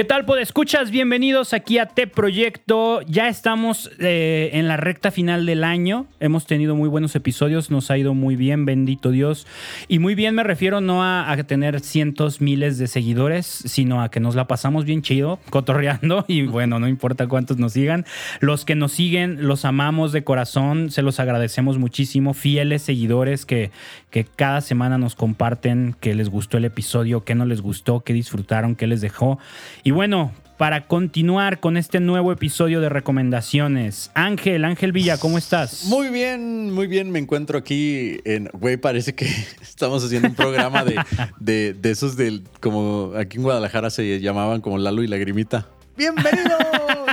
¿Qué 0.00 0.04
tal, 0.04 0.24
escuchas? 0.40 0.90
Bienvenidos 0.90 1.52
aquí 1.52 1.76
a 1.76 1.84
T 1.84 2.06
Proyecto. 2.06 3.02
Ya 3.02 3.28
estamos 3.28 3.90
eh, 3.98 4.48
en 4.54 4.66
la 4.66 4.78
recta 4.78 5.10
final 5.10 5.44
del 5.44 5.62
año. 5.62 6.06
Hemos 6.20 6.46
tenido 6.46 6.74
muy 6.74 6.88
buenos 6.88 7.14
episodios, 7.16 7.70
nos 7.70 7.90
ha 7.90 7.98
ido 7.98 8.14
muy 8.14 8.34
bien, 8.34 8.64
bendito 8.64 9.10
Dios. 9.10 9.46
Y 9.88 9.98
muy 9.98 10.14
bien 10.14 10.34
me 10.34 10.42
refiero 10.42 10.80
no 10.80 11.04
a, 11.04 11.36
tener 11.46 11.80
cientos, 11.80 12.40
miles 12.40 12.78
de 12.78 12.86
seguidores, 12.86 13.44
sino 13.46 14.02
a 14.02 14.10
que 14.10 14.20
nos 14.20 14.36
la 14.36 14.46
pasamos 14.46 14.86
bien 14.86 15.02
chido, 15.02 15.38
cotorreando. 15.50 16.24
Y 16.28 16.44
bueno, 16.44 16.78
no 16.78 16.88
importa 16.88 17.26
cuántos 17.26 17.58
nos 17.58 17.74
sigan. 17.74 18.06
Los 18.40 18.64
que 18.64 18.76
nos 18.76 18.92
siguen, 18.92 19.46
los 19.46 19.66
amamos 19.66 20.12
de 20.12 20.24
corazón, 20.24 20.90
se 20.90 21.02
los 21.02 21.20
agradecemos 21.20 21.76
muchísimo. 21.76 22.32
Fieles 22.32 22.80
seguidores 22.80 23.44
que, 23.44 23.70
que 24.10 24.24
cada 24.24 24.60
semana 24.60 24.98
nos 24.98 25.14
comparten 25.14 25.94
que 26.00 26.14
les 26.14 26.28
gustó 26.28 26.58
el 26.58 26.64
episodio, 26.64 27.24
que 27.24 27.34
no 27.34 27.46
les 27.46 27.60
gustó, 27.60 28.00
que 28.00 28.12
disfrutaron, 28.12 28.76
que 28.76 28.86
les 28.86 29.00
dejó. 29.00 29.38
Y 29.84 29.92
bueno, 29.92 30.32
para 30.60 30.86
continuar 30.86 31.58
con 31.58 31.78
este 31.78 32.00
nuevo 32.00 32.32
episodio 32.32 32.82
de 32.82 32.90
recomendaciones. 32.90 34.10
Ángel, 34.12 34.66
Ángel 34.66 34.92
Villa, 34.92 35.16
¿cómo 35.16 35.38
estás? 35.38 35.86
Muy 35.86 36.10
bien, 36.10 36.70
muy 36.70 36.86
bien. 36.86 37.10
Me 37.10 37.18
encuentro 37.18 37.56
aquí 37.56 38.18
en, 38.26 38.50
güey, 38.52 38.76
parece 38.76 39.14
que 39.14 39.24
estamos 39.62 40.04
haciendo 40.04 40.28
un 40.28 40.34
programa 40.34 40.84
de, 41.40 41.72
de, 41.72 41.90
esos 41.90 42.14
del, 42.14 42.44
como 42.60 43.12
aquí 43.16 43.38
en 43.38 43.44
Guadalajara 43.44 43.88
se 43.88 44.20
llamaban 44.20 44.60
como 44.60 44.76
Lalo 44.76 45.02
y 45.02 45.06
Lagrimita. 45.06 45.66
Bienvenido, 45.96 46.58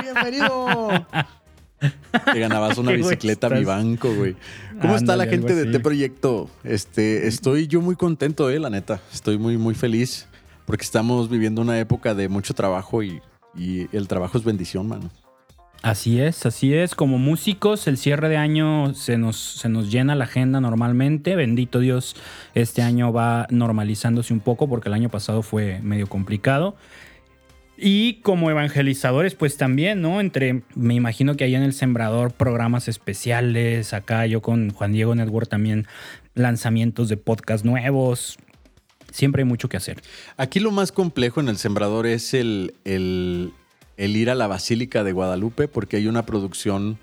bienvenido. 0.02 1.06
Te 2.32 2.40
ganabas 2.40 2.78
una 2.78 2.92
bicicleta 2.96 3.48
a 3.48 3.50
mi 3.50 3.64
banco, 3.64 4.12
güey. 4.14 4.36
¿Cómo 4.80 4.96
está 4.96 5.16
la 5.16 5.26
gente 5.26 5.54
de 5.54 5.64
este 5.64 5.80
proyecto? 5.80 6.48
Este, 6.64 7.26
estoy 7.26 7.66
yo 7.66 7.80
muy 7.80 7.96
contento, 7.96 8.50
eh, 8.50 8.58
la 8.58 8.70
neta. 8.70 9.00
Estoy 9.12 9.38
muy, 9.38 9.56
muy 9.56 9.74
feliz 9.74 10.26
porque 10.66 10.84
estamos 10.84 11.30
viviendo 11.30 11.62
una 11.62 11.78
época 11.78 12.14
de 12.14 12.28
mucho 12.28 12.54
trabajo 12.54 13.02
y, 13.02 13.20
el 13.92 14.06
trabajo 14.06 14.38
es 14.38 14.44
bendición, 14.44 14.86
mano. 14.86 15.10
Así 15.82 16.20
es, 16.20 16.46
así 16.46 16.74
es. 16.74 16.94
Como 16.94 17.18
músicos, 17.18 17.88
el 17.88 17.96
cierre 17.96 18.28
de 18.28 18.36
año 18.36 18.94
se 18.94 19.18
nos, 19.18 19.36
se 19.36 19.68
nos 19.68 19.90
llena 19.90 20.14
la 20.14 20.24
agenda 20.24 20.60
normalmente. 20.60 21.34
Bendito 21.34 21.80
Dios, 21.80 22.14
este 22.54 22.82
año 22.82 23.12
va 23.12 23.48
normalizándose 23.50 24.32
un 24.32 24.38
poco 24.40 24.68
porque 24.68 24.90
el 24.90 24.94
año 24.94 25.08
pasado 25.08 25.42
fue 25.42 25.80
medio 25.82 26.06
complicado. 26.06 26.76
Y 27.80 28.14
como 28.22 28.50
evangelizadores, 28.50 29.36
pues 29.36 29.56
también, 29.56 30.02
¿no? 30.02 30.20
Entre, 30.20 30.62
me 30.74 30.94
imagino 30.94 31.36
que 31.36 31.44
hay 31.44 31.54
en 31.54 31.62
el 31.62 31.72
Sembrador 31.72 32.32
programas 32.32 32.88
especiales, 32.88 33.92
acá 33.92 34.26
yo 34.26 34.42
con 34.42 34.70
Juan 34.70 34.92
Diego 34.92 35.14
Network 35.14 35.48
también 35.48 35.86
lanzamientos 36.34 37.08
de 37.08 37.16
podcast 37.16 37.64
nuevos, 37.64 38.38
siempre 39.12 39.42
hay 39.42 39.48
mucho 39.48 39.68
que 39.68 39.76
hacer. 39.76 40.00
Aquí 40.36 40.58
lo 40.58 40.70
más 40.70 40.92
complejo 40.92 41.40
en 41.40 41.48
el 41.48 41.56
sembrador 41.56 42.06
es 42.06 42.34
el, 42.34 42.74
el, 42.84 43.52
ir 43.96 44.30
a 44.30 44.34
la 44.34 44.48
Basílica 44.48 45.04
de 45.04 45.12
Guadalupe 45.12 45.68
porque 45.68 45.98
hay 45.98 46.08
una 46.08 46.26
producción 46.26 46.98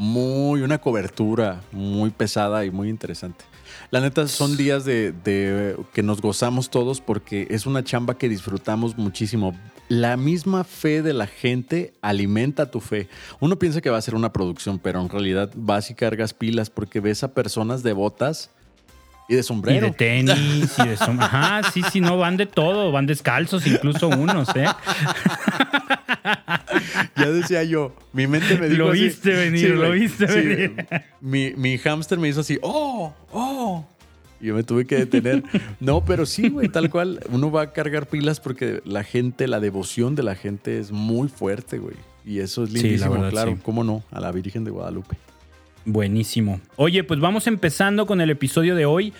muy, 0.00 0.62
una 0.62 0.78
cobertura 0.78 1.60
muy 1.72 2.08
pesada 2.08 2.64
y 2.64 2.70
muy 2.70 2.88
interesante. 2.88 3.44
La 3.90 4.00
neta 4.00 4.26
son 4.28 4.56
días 4.56 4.86
de, 4.86 5.12
de, 5.12 5.76
que 5.92 6.02
nos 6.02 6.22
gozamos 6.22 6.70
todos 6.70 7.02
porque 7.02 7.46
es 7.50 7.66
una 7.66 7.84
chamba 7.84 8.16
que 8.16 8.30
disfrutamos 8.30 8.96
muchísimo. 8.96 9.54
La 9.88 10.16
misma 10.16 10.64
fe 10.64 11.02
de 11.02 11.12
la 11.12 11.26
gente 11.26 11.92
alimenta 12.00 12.70
tu 12.70 12.80
fe. 12.80 13.10
Uno 13.40 13.58
piensa 13.58 13.82
que 13.82 13.90
va 13.90 13.98
a 13.98 14.02
ser 14.02 14.14
una 14.14 14.32
producción, 14.32 14.78
pero 14.78 15.02
en 15.02 15.10
realidad 15.10 15.50
vas 15.54 15.90
y 15.90 15.94
cargas 15.94 16.32
pilas 16.32 16.70
porque 16.70 17.00
ves 17.00 17.22
a 17.22 17.34
personas 17.34 17.82
devotas 17.82 18.50
y 19.30 19.36
de 19.36 19.42
sombrero. 19.44 19.86
Y 19.86 19.90
de 19.90 19.96
tenis, 19.96 20.72
y 20.76 20.88
de 20.88 20.96
sombrero. 20.96 21.22
Ajá, 21.32 21.70
sí, 21.70 21.82
sí, 21.92 22.00
no, 22.00 22.18
van 22.18 22.36
de 22.36 22.46
todo, 22.46 22.90
van 22.90 23.06
descalzos 23.06 23.64
incluso 23.64 24.08
unos, 24.08 24.48
¿eh? 24.56 24.64
ya 27.16 27.30
decía 27.30 27.62
yo, 27.62 27.94
mi 28.12 28.26
mente 28.26 28.58
me 28.58 28.68
dijo 28.68 28.86
Lo 28.86 28.90
viste 28.90 29.30
venir, 29.30 29.76
lo 29.76 29.92
viste 29.92 30.26
venir. 30.26 30.84
Mi, 31.20 31.52
mi 31.54 31.78
hámster 31.78 32.18
me 32.18 32.28
hizo 32.28 32.40
así, 32.40 32.58
¡oh! 32.60 33.14
¡oh! 33.30 33.86
Y 34.40 34.46
yo 34.46 34.54
me 34.54 34.64
tuve 34.64 34.84
que 34.84 34.96
detener. 34.96 35.44
No, 35.78 36.04
pero 36.04 36.26
sí, 36.26 36.48
güey, 36.48 36.68
tal 36.68 36.90
cual. 36.90 37.20
Uno 37.30 37.52
va 37.52 37.62
a 37.62 37.72
cargar 37.72 38.06
pilas 38.06 38.40
porque 38.40 38.82
la 38.84 39.04
gente, 39.04 39.46
la 39.46 39.60
devoción 39.60 40.16
de 40.16 40.24
la 40.24 40.34
gente 40.34 40.80
es 40.80 40.90
muy 40.90 41.28
fuerte, 41.28 41.78
güey. 41.78 41.94
Y 42.24 42.40
eso 42.40 42.64
es 42.64 42.72
lindísimo, 42.72 43.28
claro. 43.30 43.56
¿Cómo 43.62 43.84
no? 43.84 44.02
A 44.10 44.20
la 44.20 44.32
Virgen 44.32 44.64
de 44.64 44.72
Guadalupe. 44.72 45.16
Buenísimo. 45.84 46.60
Oye, 46.76 47.04
pues 47.04 47.20
vamos 47.20 47.46
empezando 47.46 48.06
con 48.06 48.20
el 48.20 48.30
episodio 48.30 48.74
de 48.74 48.86
hoy. 48.86 49.12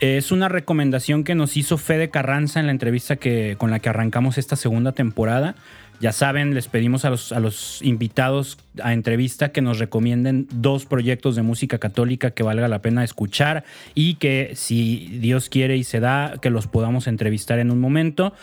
Es 0.00 0.32
una 0.32 0.48
recomendación 0.48 1.24
que 1.24 1.34
nos 1.34 1.56
hizo 1.56 1.78
Fede 1.78 2.10
Carranza 2.10 2.60
en 2.60 2.66
la 2.66 2.72
entrevista 2.72 3.16
que, 3.16 3.56
con 3.58 3.70
la 3.70 3.78
que 3.78 3.88
arrancamos 3.88 4.38
esta 4.38 4.56
segunda 4.56 4.92
temporada. 4.92 5.54
Ya 6.00 6.12
saben, 6.12 6.54
les 6.54 6.66
pedimos 6.66 7.04
a 7.04 7.10
los, 7.10 7.32
a 7.32 7.38
los 7.38 7.80
invitados 7.82 8.58
a 8.82 8.92
entrevista 8.92 9.50
que 9.50 9.62
nos 9.62 9.78
recomienden 9.78 10.48
dos 10.50 10.86
proyectos 10.86 11.36
de 11.36 11.42
música 11.42 11.78
católica 11.78 12.32
que 12.32 12.42
valga 12.42 12.66
la 12.66 12.82
pena 12.82 13.04
escuchar 13.04 13.64
y 13.94 14.16
que 14.16 14.52
si 14.54 15.18
Dios 15.20 15.48
quiere 15.48 15.76
y 15.76 15.84
se 15.84 16.00
da, 16.00 16.34
que 16.42 16.50
los 16.50 16.66
podamos 16.66 17.06
entrevistar 17.06 17.60
en 17.60 17.70
un 17.70 17.80
momento 17.80 18.34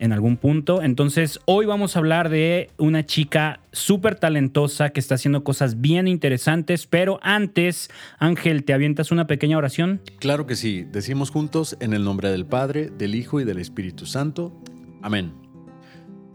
en 0.00 0.12
algún 0.12 0.36
punto. 0.36 0.82
Entonces, 0.82 1.40
hoy 1.44 1.66
vamos 1.66 1.96
a 1.96 1.98
hablar 1.98 2.28
de 2.28 2.70
una 2.78 3.04
chica 3.04 3.60
súper 3.72 4.16
talentosa 4.16 4.90
que 4.90 5.00
está 5.00 5.16
haciendo 5.16 5.44
cosas 5.44 5.80
bien 5.80 6.08
interesantes, 6.08 6.86
pero 6.86 7.18
antes, 7.22 7.90
Ángel, 8.18 8.64
¿te 8.64 8.72
avientas 8.72 9.10
una 9.10 9.26
pequeña 9.26 9.58
oración? 9.58 10.00
Claro 10.18 10.46
que 10.46 10.56
sí. 10.56 10.84
Decimos 10.90 11.30
juntos 11.30 11.76
en 11.80 11.92
el 11.92 12.04
nombre 12.04 12.30
del 12.30 12.46
Padre, 12.46 12.90
del 12.90 13.14
Hijo 13.14 13.40
y 13.40 13.44
del 13.44 13.58
Espíritu 13.58 14.06
Santo. 14.06 14.52
Amén. 15.02 15.48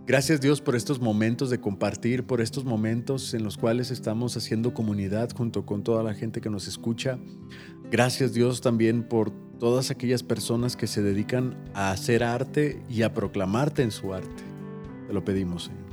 Gracias 0.06 0.42
Dios 0.42 0.60
por 0.60 0.76
estos 0.76 1.00
momentos 1.00 1.50
de 1.50 1.62
compartir, 1.62 2.26
por 2.26 2.42
estos 2.42 2.66
momentos 2.66 3.34
en 3.34 3.42
los 3.42 3.56
cuales 3.56 3.90
estamos 3.90 4.36
haciendo 4.36 4.74
comunidad 4.74 5.30
junto 5.34 5.66
con 5.66 5.82
toda 5.82 6.04
la 6.04 6.14
gente 6.14 6.42
que 6.42 6.50
nos 6.50 6.68
escucha. 6.68 7.18
Gracias 7.90 8.34
Dios 8.34 8.60
también 8.60 9.04
por 9.04 9.32
todas 9.60 9.92
aquellas 9.92 10.24
personas 10.24 10.76
que 10.76 10.88
se 10.88 11.02
dedican 11.02 11.56
a 11.74 11.92
hacer 11.92 12.24
arte 12.24 12.82
y 12.90 13.04
a 13.04 13.14
proclamarte 13.14 13.82
en 13.82 13.92
su 13.92 14.14
arte. 14.14 14.44
Te 15.08 15.14
lo 15.14 15.24
pedimos, 15.24 15.66
Señor. 15.66 15.84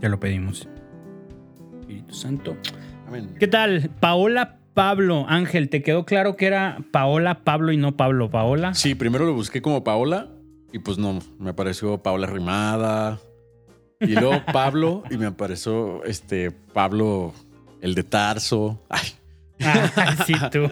Ya 0.00 0.08
lo 0.08 0.18
pedimos. 0.18 0.68
Espíritu 1.80 2.14
Santo. 2.14 2.56
Amén. 3.06 3.34
¿Qué 3.38 3.48
tal? 3.48 3.90
Paola 4.00 4.60
Pablo, 4.74 5.26
Ángel, 5.28 5.68
¿te 5.68 5.82
quedó 5.82 6.04
claro 6.04 6.36
que 6.36 6.46
era 6.46 6.78
Paola 6.92 7.42
Pablo 7.44 7.72
y 7.72 7.76
no 7.76 7.96
Pablo 7.96 8.30
Paola? 8.30 8.74
Sí, 8.74 8.94
primero 8.94 9.26
lo 9.26 9.34
busqué 9.34 9.60
como 9.60 9.82
Paola 9.82 10.28
y 10.72 10.78
pues 10.78 10.96
no, 10.96 11.18
me 11.38 11.50
apareció 11.50 11.98
Paola 11.98 12.26
Rimada. 12.26 13.18
Y 14.00 14.14
luego 14.14 14.42
Pablo 14.52 15.02
y 15.10 15.16
me 15.16 15.26
apareció 15.26 16.04
este 16.04 16.50
Pablo 16.50 17.34
el 17.80 17.94
de 17.94 18.04
Tarso. 18.04 18.80
Ay, 18.88 19.08
Ah, 19.60 20.24
sí, 20.26 20.34
tú. 20.50 20.68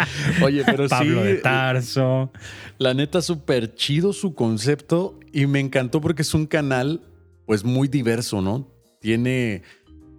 Oye, 0.44 0.62
pero 0.64 0.88
Pablo 0.88 1.22
de 1.22 1.36
Tarso. 1.36 2.30
La 2.78 2.94
neta, 2.94 3.22
súper 3.22 3.74
chido 3.74 4.12
su 4.12 4.34
concepto 4.34 5.18
y 5.32 5.46
me 5.46 5.60
encantó 5.60 6.00
porque 6.00 6.22
es 6.22 6.34
un 6.34 6.46
canal, 6.46 7.02
pues 7.46 7.64
muy 7.64 7.88
diverso, 7.88 8.42
¿no? 8.42 8.68
Tiene, 9.00 9.62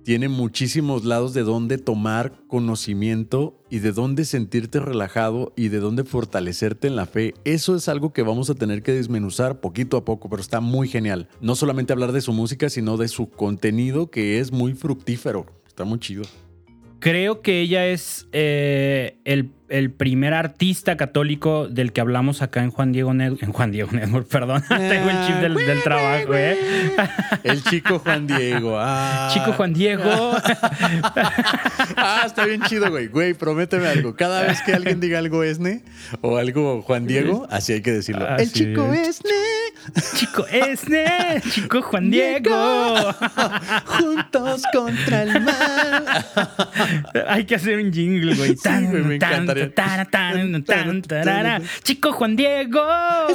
tiene 0.03 0.27
muchísimos 0.27 1.05
lados 1.05 1.33
de 1.33 1.43
dónde 1.43 1.77
tomar 1.77 2.33
conocimiento 2.47 3.59
y 3.69 3.79
de 3.79 3.91
dónde 3.91 4.25
sentirte 4.25 4.79
relajado 4.79 5.53
y 5.55 5.69
de 5.69 5.79
dónde 5.79 6.03
fortalecerte 6.03 6.87
en 6.87 6.95
la 6.95 7.05
fe. 7.05 7.33
Eso 7.45 7.75
es 7.75 7.87
algo 7.87 8.13
que 8.13 8.23
vamos 8.23 8.49
a 8.49 8.55
tener 8.55 8.83
que 8.83 8.91
desmenuzar 8.91 9.59
poquito 9.59 9.97
a 9.97 10.05
poco, 10.05 10.29
pero 10.29 10.41
está 10.41 10.59
muy 10.59 10.87
genial. 10.87 11.29
No 11.41 11.55
solamente 11.55 11.93
hablar 11.93 12.11
de 12.11 12.21
su 12.21 12.33
música, 12.33 12.69
sino 12.69 12.97
de 12.97 13.07
su 13.07 13.29
contenido 13.29 14.09
que 14.09 14.39
es 14.39 14.51
muy 14.51 14.73
fructífero. 14.73 15.45
Está 15.65 15.85
muy 15.85 15.99
chido. 15.99 16.23
Creo 17.03 17.41
que 17.41 17.59
ella 17.59 17.85
es 17.85 18.29
eh, 18.31 19.17
el 19.25 19.51
el 19.73 19.89
primer 19.89 20.35
artista 20.35 20.97
católico 20.97 21.67
del 21.67 21.93
que 21.93 22.01
hablamos 22.01 22.43
acá 22.43 22.61
en 22.61 22.69
Juan 22.69 22.91
Diego 22.91 23.11
Network. 23.15 23.41
En 23.41 23.51
Juan 23.53 23.71
Diego 23.71 23.91
Network, 23.91 24.27
perdón. 24.29 24.63
Tengo 24.69 25.09
el 25.09 25.25
chip 25.25 25.35
del, 25.37 25.81
trabajo, 25.81 26.35
¿eh? 26.35 26.57
El 27.43 27.63
chico 27.63 27.97
Juan 27.97 28.27
Diego. 28.27 28.77
Ah. 28.79 29.31
Chico 29.33 29.53
Juan 29.53 29.73
Diego. 29.73 30.11
ah, 31.97 32.23
está 32.23 32.45
bien 32.45 32.61
chido, 32.69 32.91
güey. 32.91 33.07
Güey, 33.07 33.33
prométeme 33.33 33.87
algo. 33.87 34.15
Cada 34.15 34.43
vez 34.43 34.61
que 34.61 34.73
alguien 34.73 34.99
diga 34.99 35.17
algo 35.17 35.43
Esne 35.43 35.81
o 36.21 36.37
algo 36.37 36.83
Juan 36.83 37.07
Diego, 37.07 37.47
así 37.49 37.73
hay 37.73 37.81
que 37.81 37.93
decirlo. 37.93 38.27
el 38.37 38.51
chico 38.51 38.93
Esne. 38.93 39.31
Chico 40.15 40.45
Esne. 40.47 41.41
Chico 41.49 41.81
Juan 41.81 42.09
Diego. 42.09 43.13
Juntos 43.85 44.63
contra 44.71 45.23
el 45.23 45.41
mal. 45.41 46.25
hay 47.27 47.45
que 47.45 47.55
hacer 47.55 47.79
un 47.79 47.91
jingle, 47.91 48.35
güey. 48.35 48.55
Tan, 48.55 48.91
sí, 48.91 48.97
me 48.97 49.15
encantaría 49.15 49.73
Chico 51.83 52.13
Juan 52.13 52.35
Diego. 52.35 52.81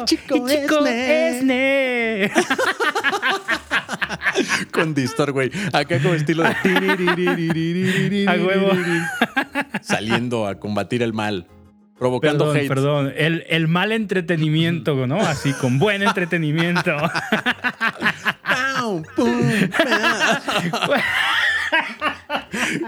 chico, 0.05 0.47
Esne. 0.87 2.31
Con 4.73 4.94
distor, 4.94 5.33
güey. 5.33 5.51
Acá 5.73 5.99
como 6.01 6.15
estilo 6.15 6.44
de. 6.44 6.51
A 8.29 8.35
huevo. 8.35 8.71
Saliendo 9.83 10.47
a 10.47 10.55
combatir 10.56 11.03
el 11.03 11.12
mal. 11.12 11.47
Provocando 11.99 12.53
perdón, 12.53 12.69
Perdón, 12.69 13.12
el, 13.17 13.45
el 13.49 13.67
mal 13.69 13.91
entretenimiento, 13.93 15.06
¿no? 15.06 15.17
Así, 15.21 15.53
con 15.55 15.79
buen 15.79 16.03
entretenimiento. 16.03 16.97
¡Pau! 18.45 19.03
¡Pum! 19.17 19.43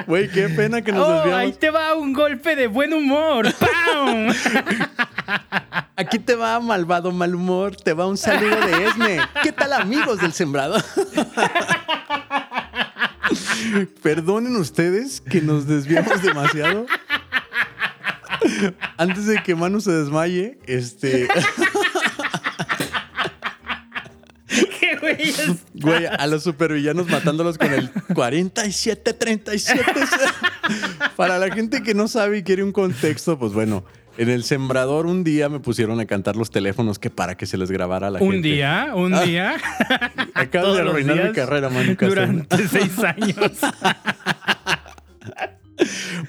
Güey, 0.06 0.28
qué 0.30 0.48
pena 0.48 0.82
que 0.82 0.92
nos 0.92 1.06
Oh, 1.06 1.12
desviamos. 1.16 1.38
ahí 1.40 1.52
te 1.52 1.70
va 1.70 1.94
un 1.94 2.12
golpe 2.12 2.54
de 2.56 2.66
buen 2.66 2.92
humor. 2.94 3.46
¡Pam! 3.54 4.28
Aquí 5.96 6.18
te 6.18 6.34
va, 6.34 6.60
malvado 6.60 7.10
mal 7.12 7.34
humor. 7.34 7.76
Te 7.76 7.92
va 7.92 8.06
un 8.06 8.16
saludo 8.16 8.56
de 8.66 8.86
Esme. 8.86 9.18
¿Qué 9.42 9.52
tal, 9.52 9.72
amigos 9.74 10.20
del 10.20 10.32
Sembrador? 10.32 10.82
Perdonen 14.02 14.56
ustedes 14.56 15.20
que 15.20 15.40
nos 15.40 15.66
desviamos 15.66 16.22
demasiado. 16.22 16.86
Antes 18.96 19.26
de 19.26 19.42
que 19.42 19.54
Manu 19.54 19.80
se 19.80 19.92
desmaye, 19.92 20.58
este. 20.66 21.28
¿Qué 24.80 24.96
güey? 25.00 25.32
Güey, 25.74 26.06
a 26.06 26.26
los 26.26 26.42
supervillanos 26.42 27.08
matándolos 27.08 27.56
con 27.58 27.72
el 27.72 27.92
47-37. 27.92 29.80
Para 31.16 31.38
la 31.38 31.52
gente 31.54 31.82
que 31.82 31.94
no 31.94 32.08
sabe 32.08 32.38
y 32.38 32.42
quiere 32.42 32.64
un 32.64 32.72
contexto, 32.72 33.38
pues 33.38 33.52
bueno, 33.52 33.84
en 34.18 34.28
el 34.28 34.42
sembrador 34.42 35.06
un 35.06 35.22
día 35.22 35.48
me 35.48 35.60
pusieron 35.60 36.00
a 36.00 36.06
cantar 36.06 36.34
los 36.36 36.50
teléfonos 36.50 36.98
que 36.98 37.10
para 37.10 37.36
que 37.36 37.46
se 37.46 37.56
les 37.56 37.70
grabara 37.70 38.08
a 38.08 38.10
la 38.10 38.18
gente. 38.18 38.34
Un 38.36 38.42
día, 38.42 38.90
un 38.94 39.14
Ah. 39.14 39.22
día. 39.22 39.54
Todos 40.52 40.76
de 40.76 40.82
arruinar 40.82 41.28
mi 41.28 41.32
carrera, 41.32 41.70
Manu. 41.70 41.96
Durante 41.98 42.68
seis 42.68 42.98
años. 43.04 43.36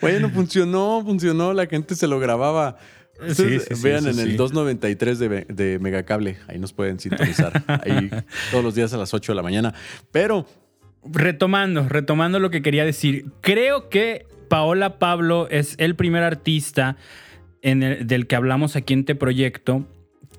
Bueno, 0.02 0.30
funcionó, 0.30 1.02
funcionó, 1.06 1.54
la 1.54 1.66
gente 1.68 1.96
se 1.96 2.08
lo 2.08 2.20
grababa. 2.20 2.78
Entonces, 3.20 3.66
Sí, 3.70 3.76
sí, 3.76 3.84
vean 3.84 4.04
sí, 4.04 4.10
en 4.10 4.20
el 4.20 4.38
293 4.38 5.20
de, 5.20 5.30
de 5.48 5.78
Megacable, 5.80 6.38
ahí 6.48 6.58
nos 6.58 6.74
pueden 6.74 7.00
sintonizar, 7.00 7.64
ahí 7.68 8.10
todos 8.52 8.64
los 8.64 8.74
días 8.74 8.94
a 8.94 8.98
las 8.98 9.14
8 9.14 9.32
de 9.32 9.36
la 9.36 9.44
mañana. 9.44 9.74
Pero 10.12 10.48
Retomando, 11.04 11.88
retomando 11.90 12.40
lo 12.40 12.50
que 12.52 12.62
quería 12.62 12.86
decir. 12.86 13.26
Creo 13.42 13.90
que 13.90 14.26
Paola 14.50 15.00
Pablo 15.00 15.48
es 15.50 15.74
el 15.80 15.96
primer 15.96 16.22
artista 16.24 16.96
en 17.64 17.82
el- 17.84 18.06
del 18.08 18.28
que 18.28 18.36
hablamos 18.36 18.76
aquí 18.76 18.94
en 18.94 19.00
este 19.00 19.16
proyecto 19.16 19.88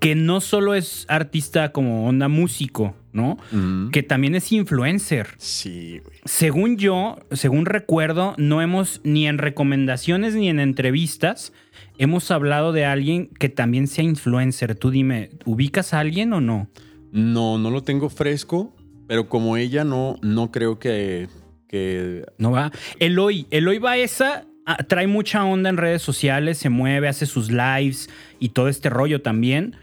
que 0.03 0.17
no 0.17 0.41
solo 0.41 0.75
es 0.75 1.07
artista 1.09 1.71
como 1.71 2.09
onda 2.09 2.27
músico, 2.27 2.97
¿no? 3.13 3.39
mm, 3.53 3.91
Que 3.91 4.03
también 4.03 4.35
es 4.35 4.51
influencer. 4.51 5.29
sí, 5.39 6.01
güey. 6.05 6.19
Según 6.25 6.77
yo, 6.77 7.21
según 7.31 7.67
recuerdo, 7.67 8.35
no 8.37 8.61
hemos 8.61 9.01
ni 9.05 9.29
en 9.29 9.39
recomendaciones 9.39 10.35
ni 10.35 10.49
en 10.49 10.59
entrevistas 10.59 11.53
hemos 11.99 12.33
hablado 12.33 12.73
de 12.73 12.85
alguien 12.85 13.29
que 13.39 13.49
también 13.49 13.87
sea 13.87 14.03
influencer. 14.03 14.75
Tú 14.75 14.91
dime, 14.91 15.31
¿ubicas 15.45 15.95
a 15.95 16.01
alguien 16.01 16.33
o 16.33 16.41
no? 16.41 16.69
No, 17.13 17.59
no 17.59 17.71
lo 17.71 17.83
tengo 17.85 18.11
fresco, 18.11 18.75
pero 19.07 19.29
como 19.29 19.57
ella 19.57 19.85
no, 19.85 20.17
no 20.21 20.51
creo 20.51 20.81
que, 20.81 21.29
que 21.69 22.25
No 22.39 22.51
va. 22.51 22.73
Eloy, 22.99 23.47
Eloy 23.51 23.79
Baeza 23.79 24.47
ah, 24.67 24.79
trae 24.79 25.07
mucha 25.07 25.45
onda 25.45 25.71
en 25.71 25.77
redes 25.77 26.03
sociales, 26.03 26.59
se 26.59 26.71
mueve, 26.71 27.07
hace 27.07 27.27
sus 27.27 27.53
lives 27.53 28.11
y 28.41 28.49
todo 28.49 28.69
este 28.69 28.91
rollo 28.91 29.23
también. 29.23 29.77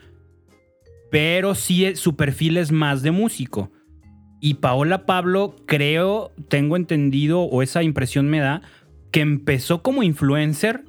Pero 1.12 1.56
sí, 1.56 1.86
eh, 1.86 1.96
su 1.96 2.16
perfil 2.16 2.58
es 2.58 2.72
más 2.72 3.02
de 3.02 3.12
músico. 3.12 3.72
Y 4.42 4.56
Paola 4.56 5.06
Pablo, 5.06 5.56
creo, 5.66 6.32
tengo 6.48 6.78
entendido, 6.78 7.42
o 7.42 7.62
esa 7.62 7.84
impresión 7.84 8.30
me 8.30 8.40
da, 8.40 8.62
que 9.12 9.22
empezó 9.22 9.82
como 9.82 10.04
influencer 10.04 10.86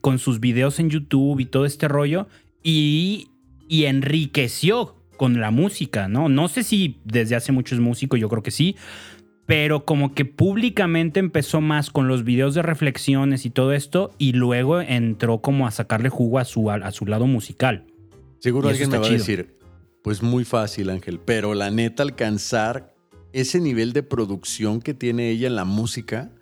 con 0.00 0.18
sus 0.18 0.40
videos 0.40 0.78
en 0.80 0.90
YouTube 0.90 1.40
y 1.40 1.46
todo 1.46 1.64
este 1.64 1.88
rollo. 1.88 2.28
Y, 2.62 3.28
y 3.68 3.84
enriqueció 3.84 4.96
con 5.16 5.40
la 5.40 5.50
música, 5.50 6.08
¿no? 6.08 6.28
No 6.28 6.48
sé 6.48 6.62
si 6.62 7.00
desde 7.04 7.36
hace 7.36 7.52
mucho 7.52 7.74
es 7.74 7.80
músico, 7.80 8.16
yo 8.16 8.28
creo 8.28 8.42
que 8.42 8.50
sí 8.50 8.76
pero 9.50 9.84
como 9.84 10.14
que 10.14 10.24
públicamente 10.24 11.18
empezó 11.18 11.60
más 11.60 11.90
con 11.90 12.06
los 12.06 12.22
videos 12.22 12.54
de 12.54 12.62
reflexiones 12.62 13.44
y 13.44 13.50
todo 13.50 13.72
esto, 13.72 14.12
y 14.16 14.32
luego 14.32 14.80
entró 14.80 15.40
como 15.40 15.66
a 15.66 15.72
sacarle 15.72 16.08
jugo 16.08 16.38
a 16.38 16.44
su, 16.44 16.70
a 16.70 16.88
su 16.92 17.04
lado 17.04 17.26
musical. 17.26 17.84
seguro 18.38 18.68
alguien 18.68 18.88
me 18.90 18.96
está 18.96 19.00
va 19.00 19.06
a 19.06 19.08
chido. 19.08 19.18
decir, 19.18 19.56
pues 20.02 20.22
muy 20.22 20.44
fácil, 20.44 20.90
Ángel, 20.90 21.20
pero 21.20 21.54
la 21.54 21.70
neta 21.70 22.02
alcanzar 22.02 22.94
ese 23.32 23.60
nivel 23.60 23.92
de 23.92 24.02
producción 24.02 24.80
que 24.80 24.94
tiene 24.94 25.30
ella 25.30 25.46
en 25.46 25.56
la 25.56 25.64
música, 25.64 26.32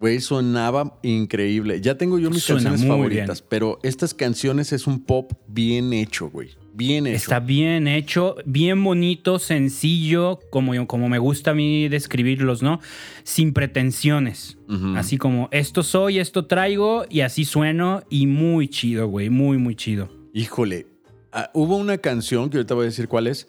güey, 0.00 0.20
sonaba 0.20 0.98
increíble. 1.02 1.80
Ya 1.80 1.96
tengo 1.96 2.18
yo 2.18 2.30
mis 2.30 2.42
Suena 2.42 2.70
canciones 2.70 2.86
favoritas, 2.86 3.42
pero 3.42 3.78
estas 3.82 4.14
canciones 4.14 4.72
es 4.72 4.86
un 4.86 5.00
pop 5.04 5.32
bien 5.48 5.92
hecho, 5.92 6.28
güey. 6.30 6.50
Bien 6.74 7.06
hecho. 7.06 7.16
Está 7.16 7.40
bien 7.40 7.86
hecho, 7.86 8.36
bien 8.44 8.82
bonito, 8.82 9.38
sencillo, 9.38 10.40
como, 10.50 10.86
como 10.86 11.08
me 11.08 11.18
gusta 11.18 11.52
a 11.52 11.54
mí 11.54 11.88
describirlos, 11.88 12.62
¿no? 12.62 12.80
Sin 13.22 13.52
pretensiones. 13.52 14.58
Así 14.96 15.18
como 15.18 15.48
esto 15.52 15.82
soy, 15.82 16.18
esto 16.18 16.46
traigo, 16.46 17.04
y 17.08 17.20
así 17.20 17.44
sueno, 17.44 18.02
y 18.10 18.26
muy 18.26 18.68
chido, 18.68 19.06
güey, 19.06 19.30
muy, 19.30 19.56
muy 19.58 19.76
chido. 19.76 20.10
Híjole, 20.32 20.86
ah, 21.34 21.50
hubo 21.52 21.76
una 21.76 21.98
canción, 21.98 22.48
que 22.48 22.58
ahorita 22.58 22.74
voy 22.74 22.84
a 22.84 22.86
decir 22.86 23.08
cuál 23.08 23.26
es, 23.26 23.46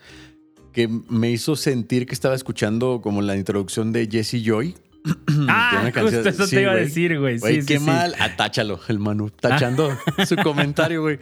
que 0.73 0.89
me 1.09 1.31
hizo 1.31 1.55
sentir 1.55 2.05
que 2.05 2.13
estaba 2.13 2.35
escuchando 2.35 2.99
como 3.01 3.21
la 3.21 3.37
introducción 3.37 3.93
de 3.93 4.07
Jesse 4.11 4.43
Joy. 4.43 4.75
ah, 5.47 5.89
justo 5.93 6.27
eso 6.27 6.47
sí, 6.47 6.55
te 6.55 6.61
iba 6.63 6.71
a 6.73 6.75
decir, 6.75 7.17
güey. 7.19 7.39
Sí, 7.39 7.61
sí, 7.61 7.65
qué 7.65 7.79
sí. 7.79 7.85
mal. 7.85 8.13
Atáchalo, 8.19 8.79
el 8.87 8.99
Manu. 8.99 9.29
Tachando 9.29 9.97
su 10.27 10.35
comentario, 10.43 11.01
güey. 11.01 11.19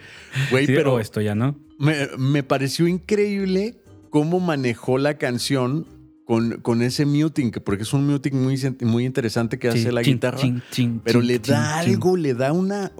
Güey, 0.49 0.65
pero 0.65 0.95
o 0.95 0.99
esto 0.99 1.21
ya 1.21 1.35
no. 1.35 1.55
me, 1.77 2.07
me 2.17 2.41
pareció 2.43 2.87
increíble 2.87 3.75
cómo 4.09 4.39
manejó 4.39 4.97
la 4.97 5.15
canción 5.15 5.85
con, 6.25 6.61
con 6.61 6.81
ese 6.81 7.05
muting, 7.05 7.51
que- 7.51 7.59
porque 7.59 7.83
es 7.83 7.93
un 7.93 8.07
muting 8.07 8.33
muy, 8.35 8.57
muy 8.81 9.05
interesante 9.05 9.59
que 9.59 9.67
hace 9.69 9.91
la 9.91 10.01
chin, 10.03 10.13
guitarra. 10.15 10.37
chin, 10.71 11.01
pero 11.03 11.19
chin, 11.21 11.27
le 11.27 11.39
da 11.39 11.79
algo, 11.79 12.15
le 12.17 12.33
da 12.33 12.53
una. 12.53 12.91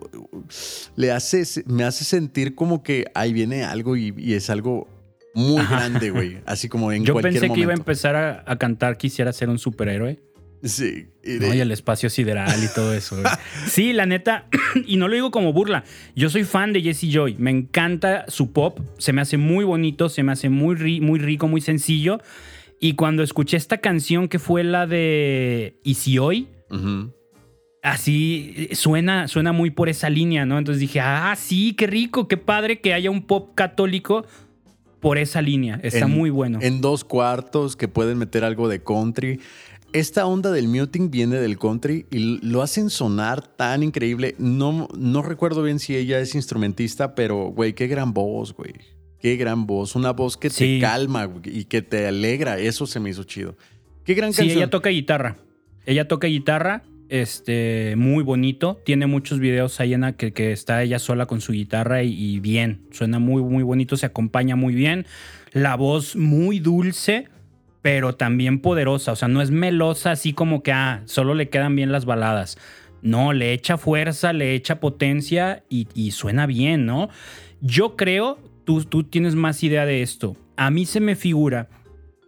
Le 0.95 1.11
hace, 1.11 1.43
me 1.65 1.83
hace 1.83 2.03
sentir 2.03 2.55
como 2.55 2.83
que 2.83 3.05
ahí 3.15 3.33
viene 3.33 3.63
algo 3.63 3.95
y, 3.95 4.13
y 4.17 4.33
es 4.33 4.49
algo 4.49 4.87
muy 5.33 5.57
Ajá. 5.61 5.77
grande, 5.77 6.09
güey. 6.11 6.39
Así 6.45 6.67
como 6.69 6.91
en 6.91 7.05
Yo 7.05 7.13
cualquier 7.13 7.33
pensé 7.33 7.47
momento. 7.47 7.55
que 7.55 7.61
iba 7.61 7.71
a 7.73 7.75
empezar 7.77 8.15
a, 8.15 8.43
a 8.45 8.57
cantar 8.57 8.97
Quisiera 8.97 9.31
ser 9.33 9.49
un 9.49 9.57
superhéroe. 9.59 10.19
Sí. 10.63 11.07
y 11.25 11.31
¿no? 11.33 11.49
de- 11.49 11.57
Y 11.57 11.59
el 11.59 11.71
espacio 11.71 12.09
sideral 12.09 12.63
y 12.63 12.67
todo 12.73 12.93
eso. 12.93 13.15
güey. 13.17 13.27
Sí, 13.67 13.91
la 13.93 14.05
neta, 14.05 14.47
y 14.85 14.97
no 14.97 15.07
lo 15.07 15.15
digo 15.15 15.31
como 15.31 15.51
burla. 15.53 15.83
Yo 16.15 16.29
soy 16.29 16.43
fan 16.43 16.71
de 16.73 16.81
Jesse 16.81 17.07
Joy. 17.11 17.35
Me 17.37 17.51
encanta 17.51 18.25
su 18.27 18.51
pop. 18.53 18.79
Se 18.97 19.11
me 19.13 19.21
hace 19.21 19.37
muy 19.37 19.65
bonito, 19.65 20.07
se 20.09 20.23
me 20.23 20.31
hace 20.31 20.49
muy, 20.49 20.75
ri- 20.75 21.01
muy 21.01 21.19
rico, 21.19 21.47
muy 21.47 21.61
sencillo. 21.61 22.19
Y 22.83 22.95
cuando 22.95 23.23
escuché 23.23 23.55
esta 23.55 23.77
canción 23.77 24.27
que 24.27 24.39
fue 24.39 24.61
la 24.61 24.85
de 24.85 25.79
¿Y 25.85 25.93
si 25.93 26.17
hoy? 26.19 26.49
Así 27.81 28.67
suena, 28.73 29.29
suena 29.29 29.53
muy 29.53 29.71
por 29.71 29.87
esa 29.87 30.09
línea, 30.09 30.45
¿no? 30.45 30.57
Entonces 30.57 30.81
dije, 30.81 30.99
ah, 30.99 31.33
sí, 31.37 31.75
qué 31.77 31.87
rico, 31.87 32.27
qué 32.27 32.35
padre 32.35 32.81
que 32.81 32.93
haya 32.93 33.09
un 33.09 33.21
pop 33.25 33.55
católico 33.55 34.25
por 34.99 35.17
esa 35.17 35.41
línea. 35.41 35.79
Está 35.81 35.99
En- 36.07 36.11
muy 36.11 36.29
bueno. 36.29 36.59
En 36.61 36.81
dos 36.81 37.05
cuartos 37.05 37.77
que 37.77 37.87
pueden 37.87 38.17
meter 38.17 38.43
algo 38.43 38.67
de 38.67 38.83
country. 38.83 39.39
Esta 39.93 40.25
onda 40.25 40.51
del 40.51 40.67
muting 40.67 41.09
viene 41.09 41.37
del 41.37 41.57
country 41.57 42.05
y 42.11 42.45
lo 42.45 42.63
hacen 42.63 42.89
sonar 42.89 43.47
tan 43.47 43.81
increíble. 43.81 44.35
No, 44.39 44.89
no 44.97 45.21
recuerdo 45.21 45.63
bien 45.63 45.79
si 45.79 45.95
ella 45.95 46.19
es 46.19 46.35
instrumentista, 46.35 47.15
pero, 47.15 47.45
güey, 47.45 47.71
qué 47.71 47.87
gran 47.87 48.13
voz, 48.13 48.53
güey. 48.53 48.73
Qué 49.23 49.37
gran 49.37 49.65
voz. 49.65 49.95
Una 49.95 50.11
voz 50.11 50.35
que 50.35 50.49
Sí. 50.49 50.75
te 50.75 50.79
calma 50.81 51.29
y 51.45 51.63
que 51.63 51.81
te 51.81 52.05
alegra. 52.07 52.59
Eso 52.59 52.85
se 52.85 52.99
me 52.99 53.09
hizo 53.09 53.23
chido. 53.23 53.55
Qué 54.03 54.13
gran 54.15 54.33
Sí, 54.33 54.39
canción. 54.41 54.57
ella 54.59 54.69
toca 54.69 54.89
guitarra. 54.89 55.37
Ella 55.85 56.09
toca 56.09 56.27
guitarra, 56.27 56.83
este, 57.07 57.95
muy 57.95 58.21
bonito. 58.21 58.81
Tiene 58.85 59.07
muchos 59.07 59.39
videos 59.39 59.79
ahí 59.79 59.93
en 59.93 60.01
la 60.01 60.13
que, 60.17 60.33
que 60.33 60.51
está 60.51 60.83
ella 60.83 60.99
sola 60.99 61.25
con 61.25 61.39
su 61.39 61.53
guitarra 61.53 62.03
y, 62.03 62.11
y 62.13 62.39
bien. 62.41 62.81
Suena 62.91 63.17
muy, 63.19 63.41
muy 63.41 63.63
bonito, 63.63 63.95
se 63.95 64.05
acompaña 64.05 64.57
muy 64.57 64.75
bien. 64.75 65.05
La 65.53 65.77
voz 65.77 66.17
muy 66.17 66.59
dulce, 66.59 67.29
pero 67.81 68.15
también 68.15 68.59
poderosa. 68.59 69.13
O 69.13 69.15
sea, 69.15 69.29
no 69.29 69.41
es 69.41 69.51
melosa 69.51 70.11
así 70.11 70.33
como 70.33 70.63
que, 70.63 70.73
ah, 70.73 71.01
solo 71.05 71.33
le 71.33 71.47
quedan 71.47 71.77
bien 71.77 71.93
las 71.93 72.03
baladas. 72.03 72.57
No, 73.01 73.31
le 73.31 73.53
echa 73.53 73.77
fuerza, 73.77 74.33
le 74.33 74.53
echa 74.53 74.81
potencia 74.81 75.63
y, 75.69 75.87
y 75.95 76.11
suena 76.11 76.45
bien, 76.45 76.85
¿no? 76.85 77.07
Yo 77.61 77.95
creo, 77.95 78.37
tú, 78.65 78.83
tú 78.85 79.03
tienes 79.03 79.35
más 79.35 79.63
idea 79.63 79.85
de 79.85 80.01
esto. 80.01 80.35
A 80.57 80.69
mí 80.69 80.85
se 80.85 80.99
me 80.99 81.15
figura 81.15 81.69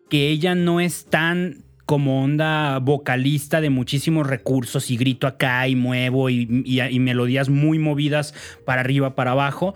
que 0.10 0.30
ella 0.30 0.56
no 0.56 0.80
es 0.80 1.06
tan 1.06 1.64
como 1.86 2.24
onda 2.24 2.80
vocalista 2.80 3.62
de 3.62 3.70
muchísimos 3.70 4.26
recursos 4.28 4.90
y 4.90 4.98
grito 4.98 5.28
acá 5.28 5.68
y 5.68 5.76
muevo 5.76 6.30
y, 6.32 6.64
y- 6.66 6.82
y 6.82 7.00
melodías 7.00 7.50
muy 7.50 7.78
movidas 7.78 8.34
para 8.66 8.82
arriba, 8.82 9.16
para 9.16 9.32
abajo. 9.32 9.76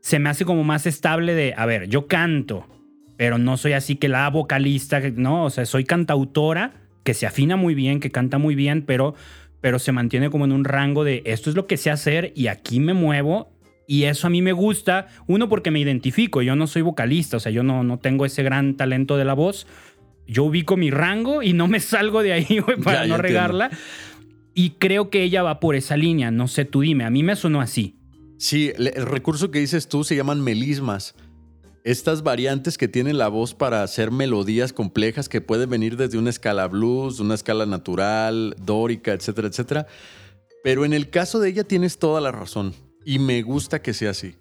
Se 0.00 0.18
me 0.18 0.28
hace 0.30 0.44
como 0.44 0.62
más 0.64 0.86
estable 0.86 1.34
de, 1.34 1.54
a 1.56 1.66
ver, 1.66 1.88
yo 1.88 2.06
canto, 2.06 2.66
pero 3.16 3.36
no 3.38 3.56
soy 3.56 3.72
así 3.72 3.96
que 3.96 4.08
la 4.08 4.28
vocalista, 4.30 5.00
no, 5.16 5.44
o 5.44 5.50
sea, 5.50 5.66
soy 5.66 5.84
cantautora 5.84 6.72
que 7.02 7.14
se 7.14 7.26
afina 7.26 7.56
muy 7.56 7.74
bien, 7.74 7.98
que 8.00 8.10
canta 8.10 8.38
muy 8.38 8.54
bien, 8.54 8.82
pero, 8.86 9.14
pero 9.60 9.78
se 9.78 9.90
mantiene 9.92 10.30
como 10.30 10.44
en 10.44 10.52
un 10.52 10.64
rango 10.64 11.02
de 11.04 11.22
esto 11.26 11.50
es 11.50 11.56
lo 11.56 11.66
que 11.66 11.76
sé 11.76 11.90
hacer 11.90 12.32
y 12.36 12.46
aquí 12.46 12.78
me 12.80 12.94
muevo. 12.94 13.52
Y 13.90 14.04
eso 14.04 14.28
a 14.28 14.30
mí 14.30 14.40
me 14.40 14.52
gusta, 14.52 15.08
uno 15.26 15.48
porque 15.48 15.72
me 15.72 15.80
identifico, 15.80 16.42
yo 16.42 16.54
no 16.54 16.68
soy 16.68 16.82
vocalista, 16.82 17.38
o 17.38 17.40
sea, 17.40 17.50
yo 17.50 17.64
no, 17.64 17.82
no 17.82 17.98
tengo 17.98 18.24
ese 18.24 18.44
gran 18.44 18.76
talento 18.76 19.16
de 19.16 19.24
la 19.24 19.34
voz, 19.34 19.66
yo 20.28 20.44
ubico 20.44 20.76
mi 20.76 20.92
rango 20.92 21.42
y 21.42 21.54
no 21.54 21.66
me 21.66 21.80
salgo 21.80 22.22
de 22.22 22.32
ahí, 22.32 22.60
güey, 22.64 22.76
para 22.76 23.02
Ya, 23.02 23.08
no 23.08 23.16
regarla. 23.16 23.68
Y 24.54 24.70
creo 24.78 25.10
que 25.10 25.24
ella 25.24 25.42
va 25.42 25.58
por 25.58 25.74
esa 25.74 25.96
línea. 25.96 26.30
No 26.30 26.46
sé, 26.46 26.64
tú 26.64 26.82
dime. 26.82 27.02
A 27.02 27.10
mí 27.10 27.24
me 27.24 27.34
sonó 27.34 27.60
así. 27.60 27.96
Sí, 28.38 28.70
el 28.76 29.06
recurso 29.06 29.50
que 29.50 29.58
dices 29.58 29.88
tú 29.88 30.04
se 30.04 30.14
llaman 30.14 30.40
melismas. 30.40 31.16
Estas 31.82 32.22
variantes 32.22 32.78
que 32.78 32.86
tiene 32.86 33.12
la 33.12 33.26
voz 33.26 33.54
para 33.54 33.82
hacer 33.82 34.12
melodías 34.12 34.72
complejas 34.72 35.28
que 35.28 35.40
pueden 35.40 35.68
venir 35.68 35.96
desde 35.96 36.16
una 36.16 36.30
escala 36.30 36.68
blues, 36.68 37.18
una 37.18 37.34
escala 37.34 37.66
natural, 37.66 38.54
dórica, 38.56 39.14
etcétera, 39.14 39.48
etcétera. 39.48 39.88
Pero 40.62 40.84
en 40.84 40.92
el 40.92 41.10
caso 41.10 41.40
de 41.40 41.48
ella 41.48 41.64
tienes 41.64 41.98
toda 41.98 42.20
la 42.20 42.30
razón. 42.30 42.72
Y 43.04 43.18
me 43.18 43.42
gusta 43.42 43.80
que 43.82 43.92
sea 43.94 44.10
así. 44.10 44.34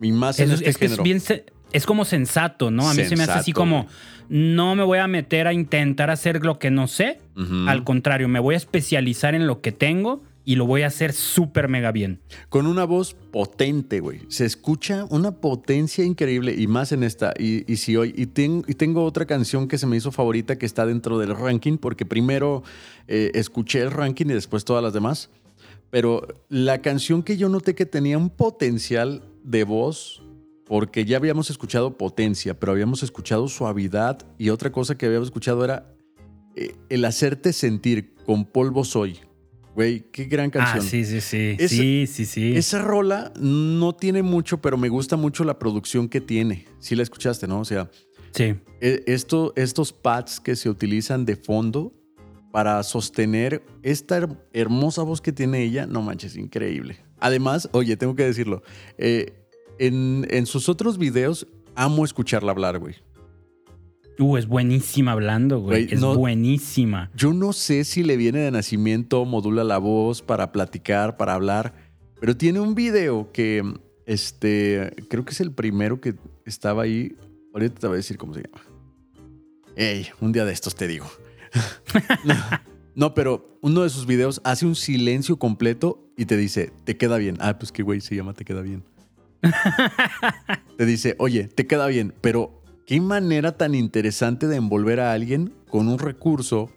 Y 0.00 0.12
más 0.12 0.38
en 0.40 0.46
Eso- 0.46 0.54
este 0.54 0.70
es 0.70 0.76
que 0.78 0.84
es 0.86 0.90
género. 0.92 1.02
bien. 1.04 1.20
se- 1.20 1.44
Es 1.72 1.86
como 1.86 2.04
sensato, 2.04 2.70
¿no? 2.70 2.90
A 2.90 2.92
mí 2.92 3.02
se 3.04 3.16
me 3.16 3.22
hace 3.22 3.32
así 3.32 3.44
Sensato, 3.52 3.54
como. 3.60 3.86
No 4.28 4.74
me 4.74 4.82
voy 4.84 4.98
a 4.98 5.06
meter 5.06 5.46
a 5.46 5.54
intentar 5.54 6.10
hacer 6.10 6.44
lo 6.44 6.58
que 6.58 6.70
no 6.70 6.86
sé. 6.86 7.18
Ujú. 7.36 7.66
Al 7.66 7.82
contrario, 7.84 8.28
me 8.28 8.40
voy 8.40 8.54
a 8.54 8.58
especializar 8.58 9.34
en 9.34 9.46
lo 9.46 9.62
que 9.62 9.72
tengo 9.72 10.22
y 10.44 10.56
lo 10.56 10.66
voy 10.66 10.82
a 10.82 10.88
hacer 10.88 11.12
súper 11.14 11.68
mega 11.68 11.90
bien. 11.92 12.20
Con 12.50 12.66
una 12.66 12.84
voz 12.84 13.14
potente, 13.14 14.00
güey. 14.00 14.20
Se 14.28 14.44
escucha 14.44 15.06
una 15.08 15.32
potencia 15.32 16.04
increíble 16.04 16.54
y 16.58 16.66
más 16.66 16.92
en 16.92 17.04
esta. 17.04 17.32
Y, 17.38 17.70
y 17.72 17.76
si 17.78 17.96
hoy. 17.96 18.12
Y, 18.18 18.26
ten- 18.26 18.64
y 18.68 18.74
tengo 18.74 19.04
otra 19.04 19.24
canción 19.24 19.66
que 19.66 19.78
se 19.78 19.86
me 19.86 19.96
hizo 19.96 20.12
favorita 20.12 20.58
que 20.58 20.66
está 20.66 20.84
dentro 20.84 21.18
del 21.18 21.34
ranking, 21.34 21.78
porque 21.78 22.04
primero 22.04 22.62
eh, 23.08 23.30
escuché 23.34 23.80
el 23.80 23.90
ranking 23.90 24.26
y 24.26 24.34
después 24.34 24.64
todas 24.66 24.82
las 24.82 24.92
demás. 24.92 25.30
Pero 25.92 26.26
la 26.48 26.80
canción 26.80 27.22
que 27.22 27.36
yo 27.36 27.50
noté 27.50 27.74
que 27.74 27.84
tenía 27.84 28.16
un 28.16 28.30
potencial 28.30 29.22
de 29.44 29.64
voz, 29.64 30.22
porque 30.64 31.04
ya 31.04 31.18
habíamos 31.18 31.50
escuchado 31.50 31.98
potencia, 31.98 32.58
pero 32.58 32.72
habíamos 32.72 33.02
escuchado 33.02 33.46
suavidad 33.46 34.18
y 34.38 34.48
otra 34.48 34.72
cosa 34.72 34.96
que 34.96 35.04
habíamos 35.04 35.28
escuchado 35.28 35.62
era 35.62 35.94
eh, 36.56 36.74
el 36.88 37.04
hacerte 37.04 37.52
sentir 37.52 38.14
con 38.24 38.46
polvo 38.46 38.84
soy. 38.84 39.18
Güey, 39.74 40.00
qué 40.10 40.24
gran 40.24 40.48
canción. 40.48 40.78
Ah, 40.86 40.88
sí, 40.88 41.04
sí, 41.04 41.20
sí. 41.20 41.56
Esa- 41.58 41.76
sí, 41.76 42.06
sí, 42.06 42.24
sí. 42.24 42.56
Esa 42.56 42.78
rola 42.78 43.30
no 43.38 43.94
tiene 43.94 44.22
mucho, 44.22 44.62
pero 44.62 44.78
me 44.78 44.88
gusta 44.88 45.16
mucho 45.16 45.44
la 45.44 45.58
producción 45.58 46.08
que 46.08 46.22
tiene. 46.22 46.64
Sí 46.78 46.96
la 46.96 47.02
escuchaste, 47.02 47.46
¿no? 47.46 47.60
O 47.60 47.64
sea, 47.66 47.90
Sí. 48.34 48.54
e- 48.80 49.02
esto, 49.06 49.52
estos 49.56 49.92
pads 49.92 50.40
que 50.40 50.56
se 50.56 50.70
utilizan 50.70 51.26
de 51.26 51.36
fondo 51.36 51.92
para 52.52 52.82
sostener 52.84 53.62
esta 53.82 54.18
her- 54.20 54.38
hermosa 54.52 55.02
voz 55.02 55.20
que 55.20 55.32
tiene 55.32 55.62
ella, 55.64 55.86
no 55.86 56.02
manches, 56.02 56.36
increíble. 56.36 56.98
Además, 57.18 57.68
oye, 57.72 57.96
tengo 57.96 58.14
que 58.14 58.24
decirlo, 58.24 58.62
eh, 58.98 59.32
en, 59.78 60.26
en 60.30 60.46
sus 60.46 60.68
otros 60.68 60.98
videos 60.98 61.46
amo 61.74 62.04
escucharla 62.04 62.52
hablar, 62.52 62.78
güey. 62.78 62.94
Uh, 64.18 64.36
es 64.36 64.46
buenísima 64.46 65.12
hablando, 65.12 65.60
güey. 65.60 65.84
Güey, 65.86 65.94
Es 65.94 66.00
no- 66.00 66.14
buenísima. 66.14 67.10
Yo 67.16 67.32
no 67.32 67.52
sé 67.54 67.84
si 67.84 68.02
le 68.04 68.16
viene 68.18 68.40
de 68.40 68.50
nacimiento, 68.50 69.24
modula 69.24 69.64
la 69.64 69.78
voz 69.78 70.20
para 70.22 70.52
platicar, 70.52 71.16
para 71.16 71.34
hablar, 71.34 71.74
pero 72.20 72.36
tiene 72.36 72.60
un 72.60 72.74
video 72.74 73.32
que, 73.32 73.64
este, 74.06 74.92
creo 75.08 75.24
que 75.24 75.32
es 75.32 75.40
el 75.40 75.52
primero 75.52 76.00
que 76.00 76.14
estaba 76.44 76.82
ahí. 76.82 77.16
Ahorita 77.54 77.80
te 77.80 77.86
voy 77.86 77.94
a 77.94 77.96
decir 77.96 78.18
cómo 78.18 78.34
se 78.34 78.42
llama. 78.42 78.62
Ey, 79.76 80.06
un 80.20 80.32
día 80.32 80.44
de 80.44 80.52
estos 80.52 80.74
te 80.74 80.86
digo. 80.86 81.06
No, 82.24 82.34
no, 82.94 83.14
pero 83.14 83.58
uno 83.62 83.82
de 83.82 83.90
sus 83.90 84.06
videos 84.06 84.40
hace 84.44 84.66
un 84.66 84.74
silencio 84.74 85.38
completo 85.38 86.10
y 86.16 86.26
te 86.26 86.36
dice, 86.36 86.72
te 86.84 86.96
queda 86.96 87.16
bien. 87.18 87.36
Ah, 87.40 87.58
pues 87.58 87.72
qué 87.72 87.82
güey 87.82 88.00
se 88.00 88.14
llama, 88.16 88.34
te 88.34 88.44
queda 88.44 88.62
bien. 88.62 88.84
te 90.76 90.86
dice, 90.86 91.16
oye, 91.18 91.48
te 91.48 91.66
queda 91.66 91.86
bien, 91.86 92.14
pero 92.20 92.62
qué 92.86 93.00
manera 93.00 93.56
tan 93.56 93.74
interesante 93.74 94.46
de 94.46 94.56
envolver 94.56 95.00
a 95.00 95.12
alguien 95.12 95.52
con 95.68 95.88
un 95.88 95.98
recurso 95.98 96.70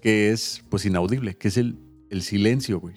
que 0.00 0.30
es 0.30 0.62
pues 0.68 0.84
inaudible, 0.84 1.34
que 1.34 1.48
es 1.48 1.56
el, 1.56 1.78
el 2.10 2.22
silencio, 2.22 2.80
güey. 2.80 2.96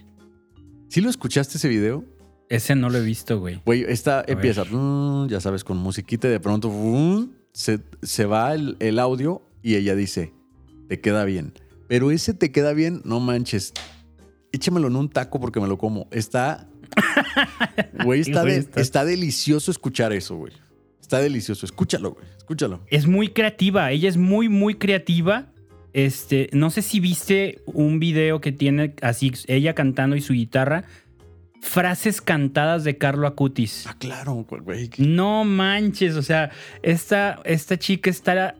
¿Sí 0.89 1.01
lo 1.01 1.09
escuchaste 1.09 1.57
ese 1.57 1.67
video? 1.67 2.03
Ese 2.49 2.75
no 2.75 2.89
lo 2.89 2.97
he 2.97 3.01
visto, 3.01 3.39
güey. 3.39 3.61
Güey, 3.65 3.85
esta 3.87 4.21
ver. 4.21 4.31
empieza, 4.31 4.63
mm, 4.65 5.27
ya 5.27 5.39
sabes, 5.41 5.63
con 5.63 5.77
musiquita 5.77 6.27
y 6.27 6.31
de 6.31 6.39
pronto 6.39 6.69
mm, 6.69 7.29
se, 7.53 7.79
se 8.01 8.25
va 8.25 8.53
el, 8.53 8.77
el 8.79 8.99
audio 8.99 9.41
y 9.61 9.75
ella 9.75 9.95
dice, 9.95 10.33
te 10.87 10.99
queda 11.01 11.25
bien. 11.25 11.53
Pero 11.87 12.11
ese 12.11 12.33
te 12.33 12.51
queda 12.51 12.73
bien, 12.73 13.01
no 13.05 13.19
manches. 13.19 13.73
Échamelo 14.51 14.87
en 14.87 14.95
un 14.95 15.09
taco 15.09 15.39
porque 15.39 15.59
me 15.59 15.67
lo 15.67 15.77
como. 15.77 16.07
Está... 16.11 16.67
Güey, 18.03 18.21
está, 18.21 18.43
de- 18.43 18.67
está 18.75 19.03
delicioso 19.05 19.71
escuchar 19.71 20.13
eso, 20.13 20.35
güey. 20.37 20.53
Está 21.01 21.19
delicioso. 21.19 21.65
Escúchalo, 21.65 22.11
güey. 22.13 22.25
Escúchalo. 22.37 22.81
Es 22.89 23.05
muy 23.07 23.29
creativa. 23.29 23.91
Ella 23.91 24.09
es 24.09 24.17
muy, 24.17 24.49
muy 24.49 24.75
creativa. 24.75 25.47
Este, 25.93 26.49
no 26.53 26.69
sé 26.71 26.81
si 26.81 26.99
viste 26.99 27.61
un 27.65 27.99
video 27.99 28.41
que 28.41 28.51
tiene 28.51 28.95
así, 29.01 29.31
ella 29.47 29.73
cantando 29.75 30.15
y 30.15 30.21
su 30.21 30.33
guitarra. 30.33 30.85
Frases 31.65 32.21
cantadas 32.21 32.83
de 32.83 32.97
Carlo 32.97 33.25
Acutis. 33.25 33.85
Ah, 33.87 33.95
claro, 33.97 34.45
güey. 34.47 34.89
No 34.99 35.43
manches, 35.43 36.15
o 36.15 36.21
sea, 36.21 36.51
esta, 36.83 37.41
esta 37.43 37.77
chica 37.77 38.09
está 38.09 38.55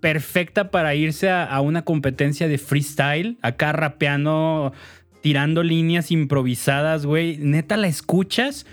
perfecta 0.00 0.70
para 0.70 0.94
irse 0.94 1.30
a, 1.30 1.44
a 1.44 1.62
una 1.62 1.82
competencia 1.82 2.48
de 2.48 2.58
freestyle, 2.58 3.38
acá 3.40 3.72
rapeando, 3.72 4.72
tirando 5.22 5.62
líneas 5.62 6.10
improvisadas, 6.10 7.06
güey. 7.06 7.38
Neta 7.38 7.78
la 7.78 7.88
escuchas 7.88 8.66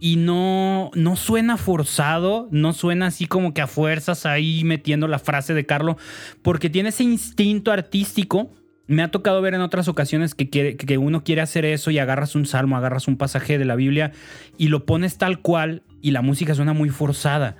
y 0.00 0.16
no, 0.16 0.90
no 0.94 1.16
suena 1.16 1.56
forzado, 1.56 2.48
no 2.50 2.72
suena 2.72 3.06
así 3.06 3.26
como 3.26 3.54
que 3.54 3.62
a 3.62 3.66
fuerzas 3.66 4.26
ahí 4.26 4.62
metiendo 4.64 5.08
la 5.08 5.18
frase 5.18 5.54
de 5.54 5.64
Carlo, 5.64 5.96
porque 6.42 6.68
tiene 6.68 6.90
ese 6.90 7.04
instinto 7.04 7.72
artístico. 7.72 8.50
Me 8.88 9.02
ha 9.02 9.10
tocado 9.10 9.40
ver 9.42 9.54
en 9.54 9.60
otras 9.62 9.88
ocasiones 9.88 10.34
que, 10.34 10.48
quiere, 10.48 10.76
que 10.76 10.96
uno 10.98 11.24
quiere 11.24 11.40
hacer 11.40 11.64
eso 11.64 11.90
y 11.90 11.98
agarras 11.98 12.34
un 12.36 12.46
salmo, 12.46 12.76
agarras 12.76 13.08
un 13.08 13.16
pasaje 13.16 13.58
de 13.58 13.64
la 13.64 13.74
Biblia 13.74 14.12
y 14.58 14.68
lo 14.68 14.84
pones 14.84 15.18
tal 15.18 15.40
cual 15.40 15.82
y 16.02 16.12
la 16.12 16.22
música 16.22 16.54
suena 16.54 16.72
muy 16.72 16.90
forzada. 16.90 17.56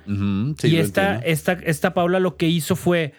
Sí, 0.57 0.67
y 0.69 0.77
esta, 0.77 1.15
esta, 1.19 1.53
esta 1.53 1.93
Paula 1.93 2.19
lo 2.21 2.37
que 2.37 2.47
hizo 2.47 2.75
fue, 2.77 3.13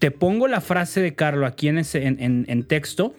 te 0.00 0.10
pongo 0.10 0.48
la 0.48 0.60
frase 0.60 1.00
de 1.00 1.14
Carlo 1.14 1.46
aquí 1.46 1.68
en, 1.68 1.78
ese, 1.78 2.06
en, 2.08 2.20
en- 2.20 2.44
en 2.48 2.64
texto, 2.64 3.14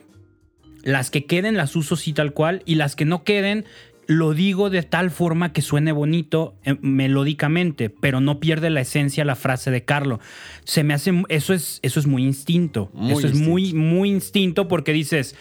las 0.83 1.09
que 1.09 1.25
queden 1.25 1.55
las 1.55 1.77
uso 1.77 1.95
así 1.95 2.11
tal 2.11 2.33
cual 2.33 2.61
y 2.65 2.75
las 2.75 2.97
que 2.97 3.05
no 3.05 3.23
queden 3.23 3.63
lo 4.07 4.33
digo 4.33 4.69
de 4.69 4.83
tal 4.83 5.11
forma 5.11 5.53
que 5.53 5.61
suene 5.61 5.91
bonito 5.91 6.55
eh, 6.63 6.75
melódicamente, 6.81 7.89
pero 7.89 8.19
no 8.19 8.39
pierde 8.39 8.69
la 8.69 8.81
esencia 8.81 9.25
la 9.25 9.35
frase 9.35 9.71
de 9.71 9.83
Carlo. 9.83 10.19
Se 10.63 10.83
me 10.83 10.93
hace, 10.93 11.23
eso 11.29 11.53
es, 11.53 11.79
eso 11.81 11.99
es 11.99 12.07
muy 12.07 12.23
instinto. 12.23 12.89
Muy 12.93 13.13
eso 13.13 13.27
es 13.27 13.35
muy, 13.35 13.73
muy 13.73 14.09
instinto 14.09 14.67
porque 14.67 14.93
dices, 14.93 15.35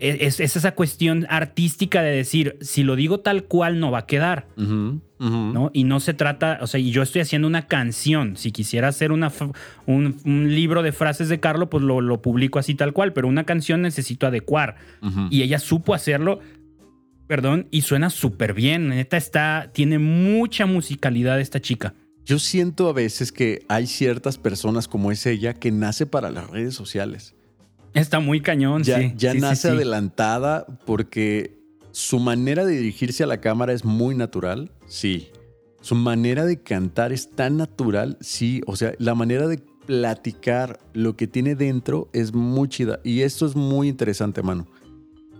e, 0.00 0.26
es, 0.26 0.40
es 0.40 0.56
esa 0.56 0.72
cuestión 0.74 1.26
artística 1.30 2.02
de 2.02 2.10
decir, 2.10 2.56
si 2.60 2.82
lo 2.82 2.96
digo 2.96 3.20
tal 3.20 3.44
cual 3.44 3.80
no 3.80 3.90
va 3.90 4.00
a 4.00 4.06
quedar. 4.06 4.48
¿no? 4.56 5.70
Y 5.72 5.84
no 5.84 6.00
se 6.00 6.12
trata, 6.12 6.58
o 6.60 6.66
sea, 6.66 6.80
y 6.80 6.90
yo 6.90 7.02
estoy 7.02 7.22
haciendo 7.22 7.48
una 7.48 7.66
canción. 7.66 8.36
Si 8.36 8.52
quisiera 8.52 8.88
hacer 8.88 9.12
una, 9.12 9.32
un, 9.86 10.16
un 10.24 10.54
libro 10.54 10.82
de 10.82 10.92
frases 10.92 11.30
de 11.30 11.40
Carlo, 11.40 11.70
pues 11.70 11.82
lo, 11.82 12.02
lo 12.02 12.20
publico 12.20 12.58
así 12.58 12.74
tal 12.74 12.92
cual, 12.92 13.14
pero 13.14 13.28
una 13.28 13.44
canción 13.44 13.80
necesito 13.80 14.26
adecuar. 14.26 14.76
Y 15.30 15.42
ella 15.42 15.58
supo 15.58 15.94
hacerlo, 15.94 16.40
perdón, 17.26 17.68
y 17.70 17.82
suena 17.82 18.10
súper 18.10 18.54
bien. 18.54 18.88
Neta 18.88 19.16
está, 19.16 19.70
tiene 19.72 19.98
mucha 19.98 20.66
musicalidad 20.66 21.40
esta 21.40 21.60
chica. 21.60 21.94
Yo 22.24 22.38
siento 22.38 22.88
a 22.88 22.92
veces 22.92 23.32
que 23.32 23.64
hay 23.68 23.86
ciertas 23.86 24.38
personas 24.38 24.88
como 24.88 25.12
es 25.12 25.26
ella 25.26 25.52
que 25.54 25.70
nace 25.70 26.06
para 26.06 26.30
las 26.30 26.48
redes 26.50 26.74
sociales. 26.74 27.34
Está 27.92 28.18
muy 28.20 28.40
cañón, 28.40 28.82
Ya, 28.82 28.98
sí. 28.98 29.12
ya 29.16 29.32
Sí, 29.32 29.38
nace 29.40 29.68
sí. 29.68 29.74
adelantada 29.74 30.66
porque 30.86 31.58
su 31.92 32.18
manera 32.18 32.64
de 32.64 32.76
dirigirse 32.76 33.22
a 33.22 33.26
la 33.26 33.40
cámara 33.40 33.72
es 33.72 33.84
muy 33.84 34.14
natural, 34.16 34.70
sí. 34.88 35.28
Su 35.80 35.94
manera 35.94 36.46
de 36.46 36.62
cantar 36.62 37.12
es 37.12 37.30
tan 37.30 37.58
natural, 37.58 38.16
sí. 38.20 38.62
O 38.66 38.74
sea, 38.74 38.94
la 38.98 39.14
manera 39.14 39.46
de 39.46 39.58
platicar 39.86 40.78
lo 40.94 41.14
que 41.14 41.26
tiene 41.26 41.54
dentro 41.54 42.08
es 42.14 42.32
muy 42.32 42.68
chida. 42.68 43.00
Y 43.04 43.20
esto 43.20 43.44
es 43.46 43.54
muy 43.54 43.88
interesante, 43.88 44.42
mano. 44.42 44.66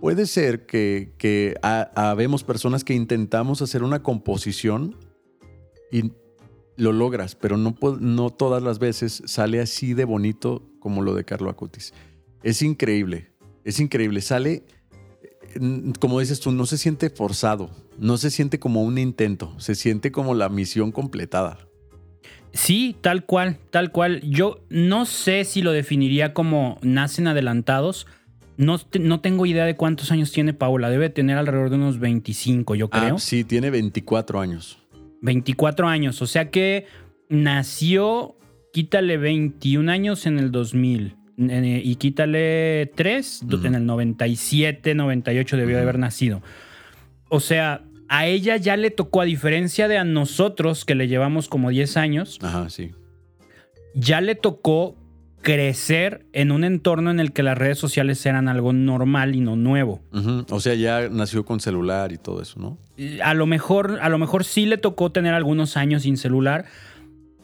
Puede 0.04 0.26
ser 0.26 0.66
que, 0.66 1.14
que 1.16 1.54
habemos 1.62 2.44
personas 2.44 2.84
que 2.84 2.92
intentamos 2.92 3.62
hacer 3.62 3.82
una 3.82 4.02
composición 4.02 4.96
y 5.90 6.12
lo 6.76 6.92
logras, 6.92 7.34
pero 7.34 7.56
no, 7.56 7.74
no 8.00 8.28
todas 8.28 8.62
las 8.62 8.78
veces 8.78 9.22
sale 9.24 9.62
así 9.62 9.94
de 9.94 10.04
bonito 10.04 10.62
como 10.78 11.00
lo 11.00 11.14
de 11.14 11.24
Carlo 11.24 11.48
Acutis. 11.48 11.94
Es 12.42 12.60
increíble, 12.60 13.30
es 13.64 13.80
increíble. 13.80 14.20
Sale, 14.20 14.66
eh, 15.54 15.92
como 15.98 16.20
dices 16.20 16.38
tú, 16.38 16.52
no 16.52 16.66
se 16.66 16.76
siente 16.76 17.08
forzado, 17.08 17.70
no 17.98 18.18
se 18.18 18.30
siente 18.30 18.58
como 18.58 18.82
un 18.82 18.98
intento, 18.98 19.58
se 19.58 19.74
siente 19.74 20.12
como 20.12 20.34
la 20.34 20.50
misión 20.50 20.92
completada. 20.92 21.66
Sí, 22.52 22.94
tal 23.00 23.24
cual, 23.24 23.58
tal 23.70 23.90
cual. 23.90 24.20
Yo 24.20 24.66
no 24.68 25.06
sé 25.06 25.46
si 25.46 25.62
lo 25.62 25.72
definiría 25.72 26.34
como 26.34 26.78
nacen 26.82 27.26
adelantados. 27.26 28.06
No, 28.56 28.78
no 29.00 29.20
tengo 29.20 29.46
idea 29.46 29.64
de 29.64 29.76
cuántos 29.76 30.12
años 30.12 30.30
tiene 30.32 30.54
Paula. 30.54 30.90
Debe 30.90 31.10
tener 31.10 31.38
alrededor 31.38 31.70
de 31.70 31.76
unos 31.76 31.98
25, 31.98 32.74
yo 32.74 32.88
creo. 32.88 33.16
Ah, 33.16 33.18
sí, 33.18 33.44
tiene 33.44 33.70
24 33.70 34.40
años. 34.40 34.78
24 35.22 35.88
años. 35.88 36.22
O 36.22 36.26
sea 36.26 36.50
que 36.50 36.86
nació 37.28 38.36
quítale 38.72 39.16
21 39.16 39.90
años 39.90 40.26
en 40.26 40.38
el 40.38 40.50
2000 40.50 41.16
eh, 41.38 41.82
y 41.84 41.96
quítale 41.96 42.90
3 42.94 43.42
en 43.64 43.74
el 43.74 43.86
97, 43.86 44.94
98 44.94 45.56
debió 45.56 45.76
de 45.76 45.82
haber 45.82 45.98
nacido. 45.98 46.42
O 47.28 47.40
sea, 47.40 47.82
a 48.08 48.26
ella 48.26 48.56
ya 48.56 48.76
le 48.76 48.90
tocó, 48.90 49.20
a 49.20 49.24
diferencia 49.24 49.88
de 49.88 49.98
a 49.98 50.04
nosotros 50.04 50.84
que 50.84 50.94
le 50.94 51.08
llevamos 51.08 51.48
como 51.48 51.70
10 51.70 51.96
años, 51.96 52.38
Ajá, 52.42 52.68
sí. 52.68 52.92
ya 53.94 54.20
le 54.20 54.34
tocó 54.34 54.96
crecer 55.44 56.24
en 56.32 56.50
un 56.50 56.64
entorno 56.64 57.10
en 57.10 57.20
el 57.20 57.32
que 57.32 57.42
las 57.42 57.56
redes 57.56 57.78
sociales 57.78 58.24
eran 58.24 58.48
algo 58.48 58.72
normal 58.72 59.36
y 59.36 59.40
no 59.40 59.56
nuevo. 59.56 60.00
O 60.50 60.58
sea, 60.58 60.74
ya 60.74 61.10
nació 61.10 61.44
con 61.44 61.60
celular 61.60 62.12
y 62.12 62.18
todo 62.18 62.40
eso, 62.40 62.58
¿no? 62.58 62.78
A 63.22 63.34
lo 63.34 63.44
mejor, 63.44 63.98
a 64.00 64.08
lo 64.08 64.16
mejor 64.18 64.44
sí 64.44 64.64
le 64.64 64.78
tocó 64.78 65.12
tener 65.12 65.34
algunos 65.34 65.76
años 65.76 66.04
sin 66.04 66.16
celular, 66.16 66.64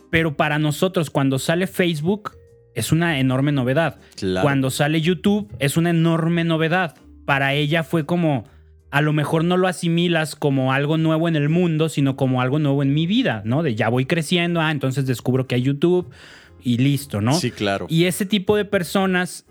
pero 0.09 0.35
para 0.35 0.59
nosotros 0.59 1.11
cuando 1.11 1.39
sale 1.39 1.67
Facebook 1.67 2.33
es 2.75 2.91
una 2.91 3.21
enorme 3.21 3.53
novedad. 3.53 4.01
Claro. 4.17 4.45
Cuando 4.45 4.71
sale 4.71 5.03
YouTube 5.03 5.55
es 5.59 5.77
una 5.77 5.91
enorme 5.91 6.43
novedad. 6.43 6.97
Para 7.27 7.53
ella 7.53 7.85
fue 7.85 8.07
como, 8.07 8.45
a 8.91 9.03
lo 9.03 9.13
mejor 9.13 9.45
no 9.45 9.59
lo 9.59 9.69
asimilas 9.69 10.37
como 10.37 10.73
algo 10.73 10.97
nuevo 10.97 11.29
en 11.29 11.37
el 11.37 11.51
mundo, 11.51 11.91
sino 11.91 12.17
como 12.17 12.41
algo 12.41 12.59
nuevo 12.59 12.83
en 12.83 12.95
mi 12.95 13.07
vida, 13.07 13.43
¿no? 13.45 13.63
De 13.63 13.75
ya 13.75 13.91
voy 13.91 14.07
creciendo, 14.07 14.63
ah, 14.63 14.71
entonces 14.71 15.05
descubro 15.05 15.47
que 15.47 15.57
hay 15.57 15.63
YouTube 15.63 16.11
y 16.63 16.79
listo, 16.79 17.21
¿no? 17.21 17.35
Sí, 17.35 17.51
claro. 17.51 17.87
Y 17.89 18.05
ese 18.05 18.27
tipo 18.27 18.57
de 18.57 18.65
personas 18.65 19.47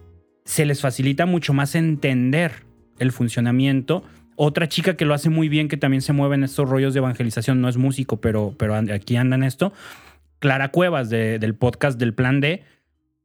se 0.45 0.65
les 0.65 0.81
facilita 0.81 1.25
mucho 1.25 1.53
más 1.53 1.75
entender 1.75 2.63
el 2.99 3.11
funcionamiento. 3.11 4.03
Otra 4.35 4.67
chica 4.69 4.95
que 4.95 5.05
lo 5.05 5.13
hace 5.13 5.29
muy 5.29 5.49
bien, 5.49 5.67
que 5.67 5.77
también 5.77 6.01
se 6.01 6.13
mueve 6.13 6.35
en 6.35 6.43
estos 6.43 6.69
rollos 6.69 6.93
de 6.93 6.99
evangelización, 6.99 7.61
no 7.61 7.69
es 7.69 7.77
músico, 7.77 8.21
pero, 8.21 8.55
pero 8.57 8.73
aquí 8.75 9.15
anda 9.15 9.35
en 9.35 9.43
esto. 9.43 9.73
Clara 10.39 10.69
Cuevas 10.69 11.09
de- 11.09 11.39
del 11.39 11.55
podcast 11.55 11.99
del 11.99 12.13
Plan 12.13 12.39
D. 12.39 12.63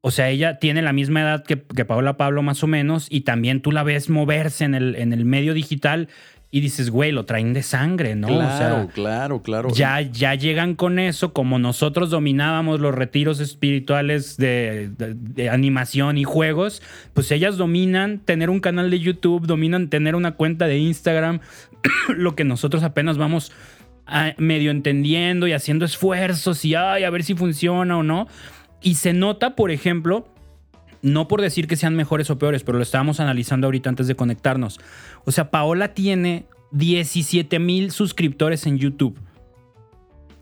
O 0.01 0.11
sea, 0.11 0.29
ella 0.29 0.59
tiene 0.59 0.83
la 0.83 0.93
misma 0.93 1.23
edad 1.23 1.45
que, 1.45 1.63
que 1.63 1.85
Paola 1.87 2.17
Pablo 2.19 2.43
más 2.43 2.63
o 2.63 2.67
menos 2.67 3.07
y 3.09 3.23
también 3.23 3.63
tú 3.63 3.73
la 3.73 3.83
ves 3.85 4.11
moverse 4.11 4.65
en 4.65 4.75
el, 4.75 4.97
en 4.97 5.13
el 5.15 5.25
medio 5.25 5.55
digital 5.55 6.09
y 6.57 6.61
dices, 6.61 6.91
güey, 6.91 7.11
lo 7.11 7.25
traen 7.25 7.53
de 7.53 7.65
sangre, 7.65 8.15
¿no? 8.15 8.29
Claro, 8.29 8.45
o 8.45 8.57
sea, 8.59 8.87
claro, 8.95 9.43
claro. 9.43 9.71
ya, 9.71 10.01
ya 10.03 10.37
llegan 10.37 10.77
con 10.77 11.01
eso, 11.01 11.33
como 11.33 11.59
nosotros 11.59 12.11
dominábamos 12.11 12.79
los 12.79 12.95
retiros 12.95 13.41
espirituales 13.41 14.37
de, 14.37 14.89
de- 14.97 15.15
de 15.15 15.51
animación 15.51 16.17
y 16.17 16.23
juegos, 16.23 16.81
pues 17.13 17.33
ellas 17.33 17.57
dominan 17.57 18.21
tener 18.21 18.51
un 18.51 18.61
canal 18.61 18.89
de 18.89 19.01
YouTube, 19.01 19.49
dominan 19.49 19.89
tener 19.91 20.15
una 20.15 20.37
cuenta 20.37 20.69
de 20.69 20.79
Instagram, 20.79 21.41
lo 22.17 22.37
que 22.37 22.45
nosotros 22.45 22.85
apenas 22.85 23.19
vamos 23.19 23.51
ah, 24.07 24.35
medio 24.39 24.71
entendiendo 24.71 25.49
y 25.49 25.55
haciendo 25.55 25.85
esfuerzos 25.85 26.65
y 26.65 26.77
ay, 26.77 27.03
a 27.03 27.11
ver 27.11 27.25
si 27.25 27.35
funciona 27.35 27.99
o 27.99 28.05
no. 28.05 28.29
Y 28.81 28.95
se 28.95 29.13
nota, 29.13 29.57
por 29.57 29.73
ejemplo, 29.73 30.29
no 31.05 31.29
por 31.29 31.43
decir 31.43 31.69
que 31.69 31.77
sean 31.77 31.95
mejores 31.95 32.31
o 32.31 32.39
peores, 32.39 32.65
pero 32.65 32.79
lo 32.79 32.83
estábamos 32.83 33.21
analizando 33.21 33.67
ahorita 33.67 33.91
antes 33.91 34.07
de 34.07 34.17
conectarnos. 34.17 34.81
O 35.27 35.33
sea, 35.33 35.51
Paola 35.51 35.93
tiene 35.93 36.47
17 36.73 37.59
mil 37.59 37.91
suscriptores 37.91 38.67
en 38.67 38.79
YouTube. 38.79 39.19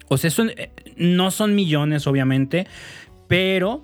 O 0.06 0.16
sea, 0.16 0.28
eso 0.28 0.44
eh, 0.44 0.70
no 0.96 1.32
son 1.32 1.56
millones, 1.56 2.06
obviamente, 2.06 2.68
pero 3.26 3.82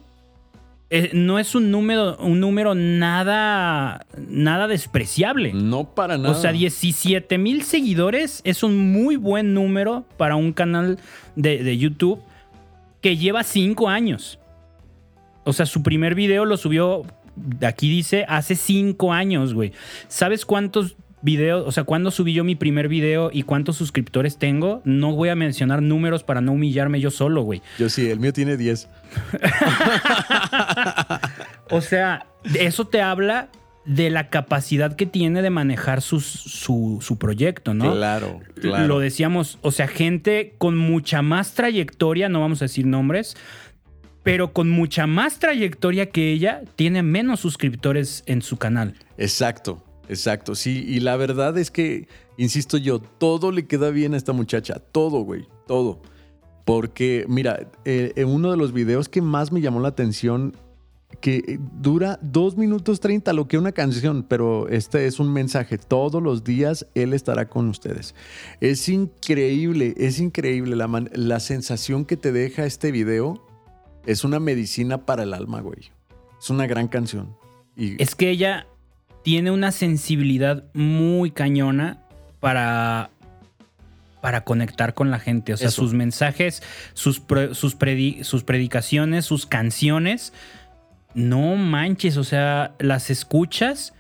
eh, 0.88 1.10
no 1.14 1.40
es 1.40 1.56
un 1.56 1.72
número, 1.72 2.16
un 2.18 2.38
número 2.38 2.76
nada, 2.76 4.06
nada 4.28 4.68
despreciable. 4.68 5.52
No 5.54 5.96
para 5.96 6.16
nada. 6.16 6.30
O 6.30 6.40
sea, 6.40 6.52
17 6.52 7.38
mil 7.38 7.64
seguidores 7.64 8.40
es 8.44 8.62
un 8.62 8.92
muy 8.92 9.16
buen 9.16 9.52
número 9.52 10.04
para 10.16 10.36
un 10.36 10.52
canal 10.52 11.00
de, 11.34 11.64
de 11.64 11.76
YouTube 11.76 12.20
que 13.00 13.16
lleva 13.16 13.42
5 13.42 13.88
años. 13.88 14.38
O 15.48 15.52
sea, 15.52 15.66
su 15.66 15.82
primer 15.82 16.14
video 16.14 16.44
lo 16.44 16.56
subió, 16.56 17.02
aquí 17.62 17.88
dice, 17.90 18.24
hace 18.28 18.54
5 18.54 19.12
años, 19.12 19.54
güey. 19.54 19.72
¿Sabes 20.08 20.44
cuántos 20.44 20.96
videos, 21.20 21.66
o 21.66 21.72
sea, 21.72 21.82
cuándo 21.82 22.12
subí 22.12 22.32
yo 22.32 22.44
mi 22.44 22.54
primer 22.54 22.86
video 22.88 23.30
y 23.32 23.42
cuántos 23.42 23.76
suscriptores 23.76 24.38
tengo? 24.38 24.82
No 24.84 25.14
voy 25.16 25.30
a 25.30 25.34
mencionar 25.34 25.82
números 25.82 26.22
para 26.22 26.40
no 26.40 26.52
humillarme 26.52 27.00
yo 27.00 27.10
solo, 27.10 27.42
güey. 27.42 27.60
Yo 27.78 27.88
sí, 27.88 28.08
el 28.10 28.20
mío 28.20 28.32
tiene 28.32 28.56
10. 28.56 28.88
O 31.70 31.80
sea, 31.80 32.26
eso 32.58 32.86
te 32.86 33.02
habla 33.02 33.48
de 33.84 34.10
la 34.10 34.28
capacidad 34.28 34.96
que 34.96 35.06
tiene 35.06 35.40
de 35.42 35.50
manejar 35.50 36.02
sus- 36.02 36.24
su, 36.24 36.98
su 37.00 37.18
proyecto, 37.18 37.72
¿no? 37.74 37.92
Claro, 37.94 38.40
claro. 38.60 38.86
Lo 38.86 38.98
decíamos, 39.00 39.58
o 39.62 39.70
sea, 39.70 39.88
gente 39.88 40.54
con 40.58 40.76
mucha 40.76 41.22
más 41.22 41.54
trayectoria, 41.54 42.28
no 42.28 42.40
vamos 42.40 42.60
a 42.60 42.66
decir 42.66 42.86
nombres, 42.86 43.36
pero 44.28 44.52
con 44.52 44.68
mucha 44.68 45.06
más 45.06 45.38
trayectoria 45.38 46.10
que 46.10 46.30
ella, 46.30 46.60
tiene 46.76 47.02
menos 47.02 47.40
suscriptores 47.40 48.24
en 48.26 48.42
su 48.42 48.58
canal. 48.58 48.94
Exacto, 49.16 49.82
exacto. 50.06 50.54
Sí, 50.54 50.84
y 50.86 51.00
la 51.00 51.16
verdad 51.16 51.56
es 51.56 51.70
que, 51.70 52.08
insisto 52.36 52.76
yo, 52.76 52.98
todo 52.98 53.52
le 53.52 53.66
queda 53.66 53.88
bien 53.88 54.12
a 54.12 54.18
esta 54.18 54.34
muchacha. 54.34 54.80
Todo, 54.92 55.22
güey, 55.22 55.46
todo. 55.66 56.02
Porque, 56.66 57.24
mira, 57.26 57.70
eh, 57.86 58.12
en 58.16 58.28
uno 58.28 58.50
de 58.50 58.58
los 58.58 58.74
videos 58.74 59.08
que 59.08 59.22
más 59.22 59.50
me 59.50 59.62
llamó 59.62 59.80
la 59.80 59.88
atención, 59.88 60.54
que 61.22 61.36
eh, 61.36 61.58
dura 61.80 62.18
2 62.20 62.58
minutos 62.58 63.00
30, 63.00 63.32
lo 63.32 63.48
que 63.48 63.56
una 63.56 63.72
canción, 63.72 64.26
pero 64.28 64.68
este 64.68 65.06
es 65.06 65.20
un 65.20 65.32
mensaje. 65.32 65.78
Todos 65.78 66.22
los 66.22 66.44
días 66.44 66.86
Él 66.94 67.14
estará 67.14 67.48
con 67.48 67.70
ustedes. 67.70 68.14
Es 68.60 68.90
increíble, 68.90 69.94
es 69.96 70.20
increíble 70.20 70.76
la, 70.76 70.86
la 71.14 71.40
sensación 71.40 72.04
que 72.04 72.18
te 72.18 72.30
deja 72.30 72.66
este 72.66 72.92
video. 72.92 73.47
Es 74.10 74.24
una 74.24 74.40
medicina 74.40 74.98
para 75.04 75.22
el 75.24 75.34
alma, 75.34 75.60
güey. 75.60 75.90
Es 76.40 76.50
una 76.50 76.66
gran 76.66 76.88
canción. 76.88 77.36
Y 77.76 78.02
Es 78.02 78.14
que 78.14 78.30
ella 78.30 78.66
tiene 79.22 79.50
una 79.50 79.70
sensibilidad 79.72 80.64
muy 80.72 81.30
cañona 81.30 81.98
para, 82.40 83.10
para 84.20 84.44
conectar 84.44 84.94
con 84.94 85.10
la 85.10 85.18
gente. 85.18 85.52
O 85.52 85.56
sea, 85.56 85.68
Eso. 85.68 85.82
sus 85.82 85.94
mensajes, 85.94 86.62
sus, 86.94 87.20
pre- 87.20 87.54
sus, 87.54 87.76
predi- 87.78 88.22
sus 88.22 88.44
predicaciones, 88.44 89.26
sus 89.26 89.44
canciones, 89.46 90.32
no 91.14 91.56
manches, 91.56 92.16
o 92.16 92.24
sea, 92.24 92.74
las 92.78 93.10
escuchas 93.10 93.92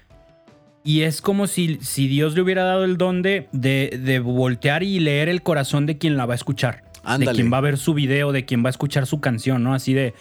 y 0.84 1.02
es 1.02 1.20
como 1.20 1.46
si, 1.48 1.78
si 1.82 2.08
Dios 2.08 2.34
le 2.34 2.40
hubiera 2.40 2.64
dado 2.64 2.84
el 2.84 2.96
don 2.96 3.20
de, 3.20 3.48
de, 3.52 4.00
de 4.02 4.20
voltear 4.20 4.82
y 4.82 5.00
leer 5.00 5.28
el 5.28 5.42
corazón 5.42 5.84
de 5.84 5.98
quien 5.98 6.16
la 6.16 6.24
va 6.24 6.32
a 6.32 6.36
escuchar. 6.36 6.84
De 7.08 7.14
Ándale. 7.14 7.36
quien 7.36 7.52
va 7.52 7.58
a 7.58 7.62
ver 7.62 7.78
su 7.78 7.94
video, 7.94 8.32
de 8.32 8.44
quien 8.44 8.62
va 8.62 8.68
a 8.68 8.70
escuchar 8.70 9.06
su 9.06 9.20
canción, 9.20 9.62
¿no? 9.62 9.74
Así 9.74 9.94
de 9.94 10.14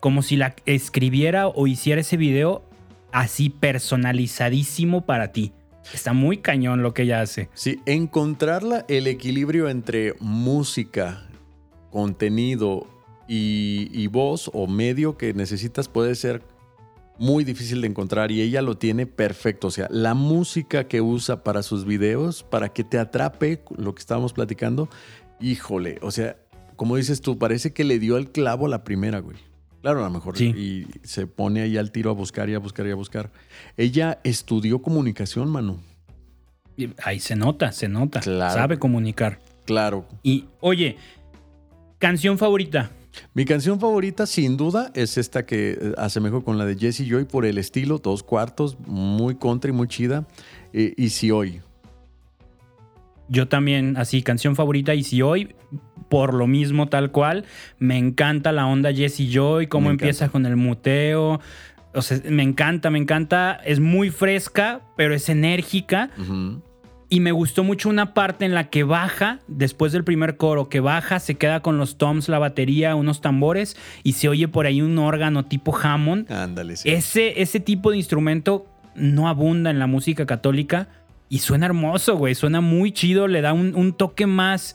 como 0.00 0.22
si 0.22 0.36
la 0.36 0.54
escribiera 0.66 1.48
o 1.48 1.66
hiciera 1.66 2.00
ese 2.00 2.16
video 2.16 2.62
así 3.12 3.50
personalizadísimo 3.50 5.04
para 5.04 5.32
ti. 5.32 5.52
Está 5.92 6.12
muy 6.12 6.38
cañón 6.38 6.82
lo 6.82 6.94
que 6.94 7.02
ella 7.02 7.20
hace. 7.20 7.48
Sí, 7.54 7.80
encontrarla 7.86 8.84
el 8.88 9.06
equilibrio 9.06 9.68
entre 9.68 10.14
música, 10.20 11.26
contenido 11.90 12.86
y, 13.26 13.88
y 13.92 14.06
voz 14.06 14.50
o 14.52 14.66
medio 14.66 15.16
que 15.16 15.32
necesitas 15.32 15.88
puede 15.88 16.14
ser 16.14 16.42
muy 17.18 17.44
difícil 17.44 17.80
de 17.80 17.88
encontrar 17.88 18.30
y 18.30 18.40
ella 18.40 18.62
lo 18.62 18.76
tiene 18.76 19.06
perfecto. 19.06 19.68
O 19.68 19.70
sea, 19.70 19.88
la 19.90 20.14
música 20.14 20.86
que 20.86 21.00
usa 21.00 21.42
para 21.42 21.62
sus 21.62 21.84
videos, 21.84 22.42
para 22.44 22.68
que 22.68 22.84
te 22.84 22.98
atrape 22.98 23.62
lo 23.76 23.94
que 23.94 24.00
estábamos 24.00 24.32
platicando, 24.32 24.88
híjole, 25.40 25.98
o 26.02 26.10
sea, 26.10 26.36
como 26.76 26.96
dices 26.96 27.20
tú, 27.20 27.38
parece 27.38 27.72
que 27.72 27.84
le 27.84 27.98
dio 27.98 28.16
el 28.16 28.30
clavo 28.30 28.66
a 28.66 28.68
la 28.68 28.84
primera, 28.84 29.18
güey. 29.20 29.36
Claro, 29.82 30.00
a 30.00 30.08
lo 30.08 30.10
mejor. 30.10 30.36
Sí. 30.36 30.46
Y 30.46 30.86
se 31.06 31.26
pone 31.26 31.62
ahí 31.62 31.76
al 31.76 31.92
tiro 31.92 32.10
a 32.10 32.14
buscar 32.14 32.48
y 32.50 32.54
a 32.54 32.58
buscar 32.58 32.86
y 32.86 32.90
a 32.90 32.94
buscar. 32.94 33.30
Ella 33.76 34.20
estudió 34.24 34.82
comunicación, 34.82 35.48
Manu. 35.50 35.78
Ahí 37.02 37.18
se 37.20 37.34
nota, 37.36 37.72
se 37.72 37.88
nota. 37.88 38.20
Claro. 38.20 38.54
Sabe 38.54 38.78
comunicar. 38.78 39.40
Claro, 39.64 40.06
Y, 40.22 40.46
oye, 40.60 40.96
canción 41.98 42.38
favorita. 42.38 42.90
Mi 43.34 43.44
canción 43.44 43.78
favorita, 43.80 44.26
sin 44.26 44.56
duda, 44.56 44.90
es 44.94 45.18
esta 45.18 45.44
que 45.44 45.72
eh, 45.72 45.92
asemejo 45.98 46.42
con 46.42 46.56
la 46.56 46.64
de 46.64 46.76
Jesse 46.76 47.04
Joy 47.06 47.24
por 47.24 47.44
el 47.44 47.58
estilo, 47.58 47.98
dos 47.98 48.22
cuartos, 48.22 48.78
muy 48.86 49.34
country, 49.36 49.72
muy 49.72 49.88
chida. 49.88 50.26
eh, 50.72 50.94
y 50.96 51.10
si 51.10 51.30
hoy. 51.30 51.60
Yo 53.28 53.48
también, 53.48 53.96
así, 53.96 54.22
canción 54.22 54.56
favorita. 54.56 54.94
Y 54.94 55.02
si 55.04 55.22
hoy, 55.22 55.54
por 56.08 56.34
lo 56.34 56.46
mismo, 56.46 56.88
tal 56.88 57.10
cual, 57.10 57.44
me 57.78 57.98
encanta 57.98 58.52
la 58.52 58.66
onda 58.66 58.92
Jesse 58.92 59.30
Joy, 59.30 59.66
cómo 59.66 59.86
Me 59.88 59.92
empieza 59.92 60.24
encanta. 60.24 60.32
con 60.32 60.46
el 60.46 60.56
muteo. 60.56 61.40
O 61.94 62.02
sea, 62.02 62.18
me 62.28 62.42
encanta, 62.42 62.90
me 62.90 62.98
encanta. 62.98 63.60
Es 63.64 63.80
muy 63.80 64.10
fresca, 64.10 64.80
pero 64.96 65.14
es 65.14 65.28
enérgica. 65.28 66.10
Y 67.10 67.20
me 67.20 67.32
gustó 67.32 67.64
mucho 67.64 67.88
una 67.88 68.12
parte 68.12 68.44
en 68.44 68.52
la 68.54 68.68
que 68.68 68.84
baja, 68.84 69.38
después 69.48 69.92
del 69.92 70.04
primer 70.04 70.36
coro, 70.36 70.68
que 70.68 70.80
baja, 70.80 71.20
se 71.20 71.36
queda 71.36 71.60
con 71.60 71.78
los 71.78 71.96
toms, 71.96 72.28
la 72.28 72.38
batería, 72.38 72.94
unos 72.96 73.22
tambores 73.22 73.78
y 74.02 74.12
se 74.12 74.28
oye 74.28 74.46
por 74.46 74.66
ahí 74.66 74.82
un 74.82 74.98
órgano 74.98 75.46
tipo 75.46 75.74
Hammond. 75.74 76.30
Ándale, 76.30 76.76
sí. 76.76 76.90
Ese, 76.90 77.40
ese 77.40 77.60
tipo 77.60 77.90
de 77.90 77.96
instrumento 77.96 78.66
no 78.94 79.26
abunda 79.26 79.70
en 79.70 79.78
la 79.78 79.86
música 79.86 80.26
católica 80.26 80.88
y 81.28 81.38
suena 81.40 81.66
hermoso, 81.66 82.16
güey. 82.16 82.34
Suena 82.34 82.60
muy 82.60 82.92
chido, 82.92 83.28
le 83.28 83.40
da 83.40 83.52
un, 83.52 83.74
un 83.74 83.92
toque 83.92 84.26
más, 84.26 84.74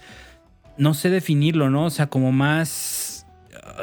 no 0.78 0.94
sé 0.94 1.10
definirlo, 1.10 1.70
¿no? 1.70 1.86
O 1.86 1.90
sea, 1.90 2.08
como 2.08 2.32
más... 2.32 3.26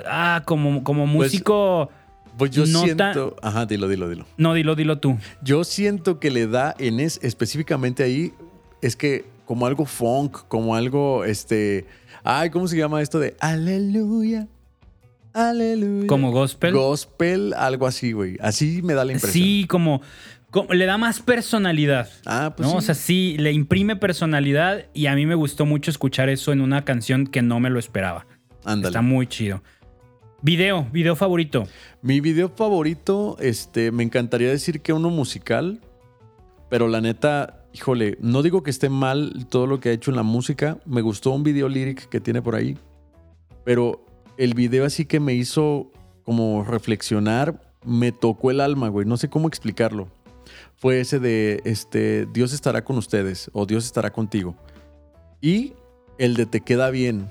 ah, 0.07 0.43
como, 0.45 0.85
como 0.85 1.07
músico. 1.07 1.91
Pues 2.39 2.53
yo 2.53 2.65
no 2.67 2.83
siento. 2.83 3.37
Ajá, 3.43 3.67
dilo, 3.67 3.89
dilo, 3.89 4.09
dilo. 4.09 4.25
No, 4.37 4.55
dilo, 4.55 4.75
dilo 4.75 4.99
tú. 4.99 5.19
Yo 5.43 5.65
siento 5.65 6.21
que 6.21 6.31
le 6.31 6.47
da 6.47 6.75
en 6.79 7.01
es, 7.01 7.19
específicamente 7.23 8.03
ahí, 8.03 8.33
es 8.81 8.97
que 8.97 9.27
como 9.45 9.67
algo 9.67 9.85
funk, 9.85 10.39
como 10.49 10.75
algo, 10.75 11.25
este. 11.25 11.87
Ay, 12.23 12.51
¿cómo 12.51 12.69
se 12.69 12.77
llama 12.79 13.03
esto 13.03 13.19
de 13.19 13.37
aleluya? 13.41 14.47
Aleluya. 15.33 16.07
Como 16.07 16.33
gospel. 16.33 16.73
Gospel, 16.73 17.55
algo 17.55 17.87
así, 17.87 18.13
güey. 18.13 18.37
Así 18.41 18.81
me 18.83 18.95
da 18.95 19.05
la 19.05 19.13
impresión. 19.13 19.33
Sí, 19.45 19.67
como- 19.69 20.01
le 20.71 20.87
da 20.87 20.99
más 20.99 21.21
personalidad. 21.21 22.09
Ah, 22.27 22.55
pues 22.57 22.67
¿no? 22.67 22.73
sí. 22.73 22.79
O 22.79 22.81
sea, 22.81 22.95
sí, 22.95 23.37
le 23.39 23.53
imprime 23.53 23.97
personalidad 23.97 24.87
y 24.95 25.07
a 25.07 25.15
mí 25.15 25.27
me 25.27 25.35
gustó 25.35 25.67
mucho 25.67 25.91
escuchar 25.91 26.29
eso 26.29 26.53
en 26.53 26.61
una 26.61 26.85
canción 26.85 27.27
que 27.27 27.43
no 27.43 27.61
me 27.61 27.71
lo 27.71 27.79
esperaba. 27.79 28.27
Ándale. 28.65 28.89
Está 28.89 29.03
muy 29.03 29.27
chido. 29.27 29.63
Video, 30.43 30.87
video 30.91 31.17
favorito. 31.17 31.65
Mi 32.03 32.21
video 32.21 32.49
favorito, 32.49 33.37
este, 33.41 33.93
me 33.93 34.03
encantaría 34.03 34.49
decir 34.49 34.81
que 34.81 34.93
uno 34.93 35.11
musical, 35.11 35.81
pero 36.71 36.89
la 36.89 37.01
neta, 37.01 37.67
híjole, 37.75 38.17
no 38.21 38.43
digo 38.43 38.63
que 38.63 38.71
esté 38.71 38.89
mal 38.89 39.47
todo 39.51 39.67
lo 39.67 39.81
que 39.81 39.91
ha 39.91 39.93
hecho 39.93 40.11
en 40.11 40.17
la 40.17 40.23
música. 40.23 40.79
Me 40.87 41.03
gustó 41.03 41.31
un 41.31 41.43
video 41.43 41.69
lyric 41.69 42.09
que 42.09 42.21
tiene 42.21 42.41
por 42.41 42.55
ahí, 42.55 42.79
pero 43.65 44.07
el 44.39 44.55
video 44.55 44.87
así 44.87 45.05
que 45.05 45.21
me 45.21 45.35
hizo 45.35 45.93
como 46.25 46.65
reflexionar, 46.65 47.61
me 47.85 48.11
tocó 48.13 48.51
el 48.51 48.61
alma, 48.61 48.89
güey. 48.89 49.07
No 49.07 49.19
sé 49.19 49.29
cómo 49.29 49.47
explicarlo. 49.47 50.09
Fue 50.77 51.01
ese 51.01 51.19
de, 51.19 51.61
este, 51.65 52.27
Dios 52.27 52.53
estará 52.53 52.85
con 52.85 52.97
ustedes 52.99 53.51
o 53.53 53.67
Dios 53.67 53.85
estará 53.85 54.11
contigo. 54.11 54.57
Y 55.41 55.75
el 56.19 56.35
de 56.35 56.47
te 56.47 56.61
queda 56.61 56.91
bien 56.91 57.31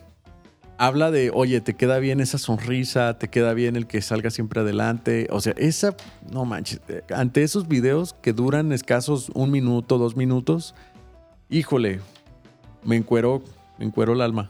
habla 0.79 1.11
de, 1.11 1.29
oye, 1.33 1.59
te 1.59 1.75
queda 1.75 1.99
bien 1.99 2.21
esa 2.21 2.37
sonrisa, 2.37 3.19
te 3.19 3.27
queda 3.27 3.53
bien 3.53 3.75
el 3.75 3.85
que 3.85 4.01
salga 4.01 4.31
siempre 4.31 4.61
adelante. 4.61 5.27
O 5.29 5.41
sea, 5.41 5.53
esa, 5.57 5.93
no 6.31 6.45
manches, 6.45 6.79
ante 7.13 7.43
esos 7.43 7.67
videos 7.67 8.15
que 8.21 8.31
duran 8.31 8.71
escasos 8.71 9.29
un 9.35 9.51
minuto, 9.51 9.97
dos 9.97 10.15
minutos, 10.15 10.73
híjole, 11.49 11.99
me 12.83 12.95
encuero, 12.95 13.43
me 13.77 13.85
encuero 13.85 14.13
el 14.13 14.21
alma. 14.21 14.49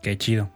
Qué 0.00 0.16
chido. 0.16 0.48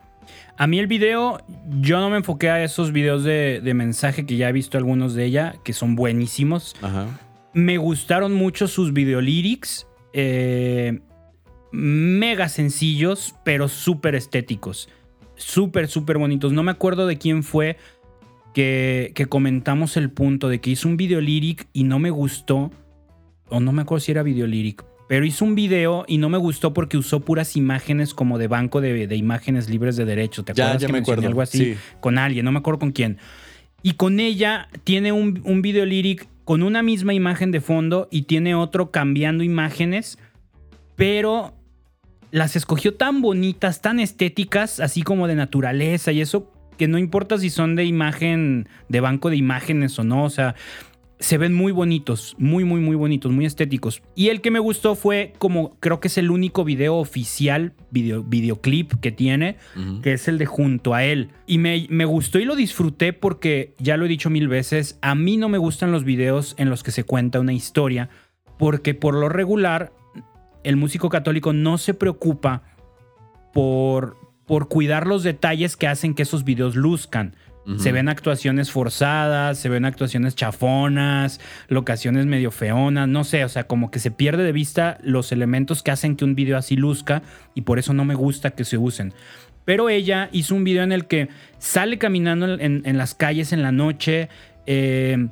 A 0.58 0.66
mí 0.66 0.78
el 0.78 0.86
video, 0.86 1.38
yo 1.80 2.00
no 2.00 2.08
me 2.08 2.16
enfoqué 2.16 2.48
a 2.48 2.64
esos 2.64 2.92
videos 2.92 3.24
de, 3.24 3.60
de 3.62 3.74
mensaje 3.74 4.24
que 4.24 4.36
ya 4.36 4.48
he 4.48 4.52
visto 4.52 4.78
algunos 4.78 5.14
de 5.14 5.24
ella, 5.24 5.54
que 5.64 5.72
son 5.72 5.96
buenísimos. 5.96 6.74
Ajá. 6.80 7.06
Me 7.52 7.76
gustaron 7.76 8.32
mucho 8.34 8.66
sus 8.66 8.92
videolyrics. 8.92 9.86
eh, 10.12 11.00
mega 11.72 12.48
sencillos, 12.48 13.34
pero 13.44 13.68
súper 13.68 14.14
estéticos. 14.14 14.88
Súper, 15.34 15.88
súper 15.88 16.16
bonitos. 16.16 16.52
No 16.52 16.62
me 16.62 16.70
acuerdo 16.70 17.06
de 17.06 17.18
quién 17.18 17.42
fue 17.42 17.76
que, 18.54 19.12
que 19.14 19.26
comentamos 19.26 19.98
el 19.98 20.10
punto 20.10 20.48
de 20.48 20.62
que 20.62 20.70
hizo 20.70 20.88
un 20.88 20.96
videolyric 20.96 21.68
y 21.74 21.84
no 21.84 21.98
me 21.98 22.08
gustó. 22.08 22.70
O 23.50 23.60
no 23.60 23.72
me 23.72 23.82
acuerdo 23.82 24.00
si 24.00 24.12
era 24.12 24.22
videolyric. 24.22 24.82
Pero 25.08 25.24
hizo 25.24 25.44
un 25.44 25.54
video 25.54 26.04
y 26.08 26.18
no 26.18 26.28
me 26.28 26.38
gustó 26.38 26.72
porque 26.72 26.96
usó 26.96 27.20
puras 27.20 27.56
imágenes 27.56 28.12
como 28.12 28.38
de 28.38 28.48
banco 28.48 28.80
de, 28.80 29.06
de 29.06 29.16
imágenes 29.16 29.70
libres 29.70 29.96
de 29.96 30.04
derecho. 30.04 30.44
¿Te 30.44 30.52
acuerdas 30.52 30.80
ya 30.80 30.86
que 30.86 30.92
me 30.92 30.98
acuerdo. 30.98 31.26
algo 31.26 31.42
así? 31.42 31.58
Sí. 31.58 31.76
con 32.00 32.18
alguien, 32.18 32.44
no 32.44 32.52
me 32.52 32.58
acuerdo 32.58 32.80
con 32.80 32.92
quién. 32.92 33.18
Y 33.82 33.92
con 33.92 34.18
ella 34.18 34.68
tiene 34.84 35.12
un, 35.12 35.42
un 35.44 35.62
video 35.62 35.84
lyric 35.84 36.26
con 36.44 36.62
una 36.62 36.82
misma 36.82 37.14
imagen 37.14 37.50
de 37.50 37.60
fondo 37.60 38.08
y 38.10 38.22
tiene 38.22 38.54
otro 38.54 38.90
cambiando 38.90 39.44
imágenes, 39.44 40.18
pero 40.94 41.54
las 42.30 42.56
escogió 42.56 42.94
tan 42.94 43.22
bonitas, 43.22 43.80
tan 43.80 43.98
estéticas, 44.00 44.80
así 44.80 45.02
como 45.02 45.26
de 45.26 45.34
naturaleza 45.34 46.12
y 46.12 46.20
eso, 46.20 46.52
que 46.76 46.88
no 46.88 46.98
importa 46.98 47.38
si 47.38 47.50
son 47.50 47.76
de 47.76 47.84
imagen, 47.84 48.68
de 48.88 49.00
banco 49.00 49.30
de 49.30 49.36
imágenes 49.36 49.98
o 49.98 50.04
no, 50.04 50.24
o 50.24 50.30
sea, 50.30 50.54
se 51.18 51.38
ven 51.38 51.54
muy 51.54 51.72
bonitos, 51.72 52.36
muy, 52.38 52.64
muy, 52.64 52.80
muy 52.80 52.94
bonitos, 52.94 53.32
muy 53.32 53.46
estéticos. 53.46 54.02
Y 54.14 54.28
el 54.28 54.40
que 54.40 54.50
me 54.50 54.58
gustó 54.58 54.94
fue 54.94 55.32
como, 55.38 55.76
creo 55.80 55.98
que 55.98 56.08
es 56.08 56.18
el 56.18 56.30
único 56.30 56.64
video 56.64 56.96
oficial, 56.96 57.72
video, 57.90 58.22
videoclip 58.22 58.94
que 59.00 59.12
tiene, 59.12 59.56
que 60.02 60.12
es 60.12 60.28
el 60.28 60.36
de 60.36 60.46
junto 60.46 60.92
a 60.94 61.04
él. 61.04 61.30
Y 61.46 61.58
me, 61.58 61.86
me 61.88 62.04
gustó 62.04 62.38
y 62.38 62.44
lo 62.44 62.54
disfruté 62.54 63.12
porque, 63.14 63.74
ya 63.78 63.96
lo 63.96 64.04
he 64.04 64.08
dicho 64.08 64.28
mil 64.28 64.48
veces, 64.48 64.98
a 65.00 65.14
mí 65.14 65.36
no 65.36 65.48
me 65.48 65.58
gustan 65.58 65.90
los 65.90 66.04
videos 66.04 66.54
en 66.58 66.68
los 66.68 66.82
que 66.82 66.90
se 66.90 67.04
cuenta 67.04 67.40
una 67.40 67.54
historia, 67.54 68.10
porque 68.58 68.94
por 68.94 69.14
lo 69.14 69.28
regular 69.28 69.92
el 70.64 70.76
músico 70.76 71.08
católico 71.08 71.52
no 71.52 71.78
se 71.78 71.94
preocupa 71.94 72.62
por, 73.54 74.18
por 74.46 74.68
cuidar 74.68 75.06
los 75.06 75.22
detalles 75.22 75.76
que 75.76 75.86
hacen 75.86 76.14
que 76.14 76.24
esos 76.24 76.44
videos 76.44 76.76
luzcan. 76.76 77.36
Se 77.78 77.90
ven 77.90 78.08
actuaciones 78.08 78.70
forzadas, 78.70 79.58
se 79.58 79.68
ven 79.68 79.84
actuaciones 79.84 80.36
chafonas, 80.36 81.40
locaciones 81.68 82.24
medio 82.24 82.52
feonas, 82.52 83.08
no 83.08 83.24
sé, 83.24 83.44
o 83.44 83.48
sea, 83.48 83.64
como 83.64 83.90
que 83.90 83.98
se 83.98 84.12
pierde 84.12 84.44
de 84.44 84.52
vista 84.52 84.98
los 85.02 85.32
elementos 85.32 85.82
que 85.82 85.90
hacen 85.90 86.14
que 86.14 86.24
un 86.24 86.36
video 86.36 86.58
así 86.58 86.76
luzca 86.76 87.22
y 87.54 87.62
por 87.62 87.80
eso 87.80 87.92
no 87.92 88.04
me 88.04 88.14
gusta 88.14 88.52
que 88.52 88.64
se 88.64 88.78
usen. 88.78 89.14
Pero 89.64 89.88
ella 89.88 90.28
hizo 90.30 90.54
un 90.54 90.62
video 90.62 90.84
en 90.84 90.92
el 90.92 91.06
que 91.06 91.28
sale 91.58 91.98
caminando 91.98 92.54
en, 92.54 92.82
en 92.84 92.98
las 92.98 93.14
calles 93.14 93.52
en 93.52 93.62
la 93.62 93.72
noche, 93.72 94.28
eh, 94.66 95.28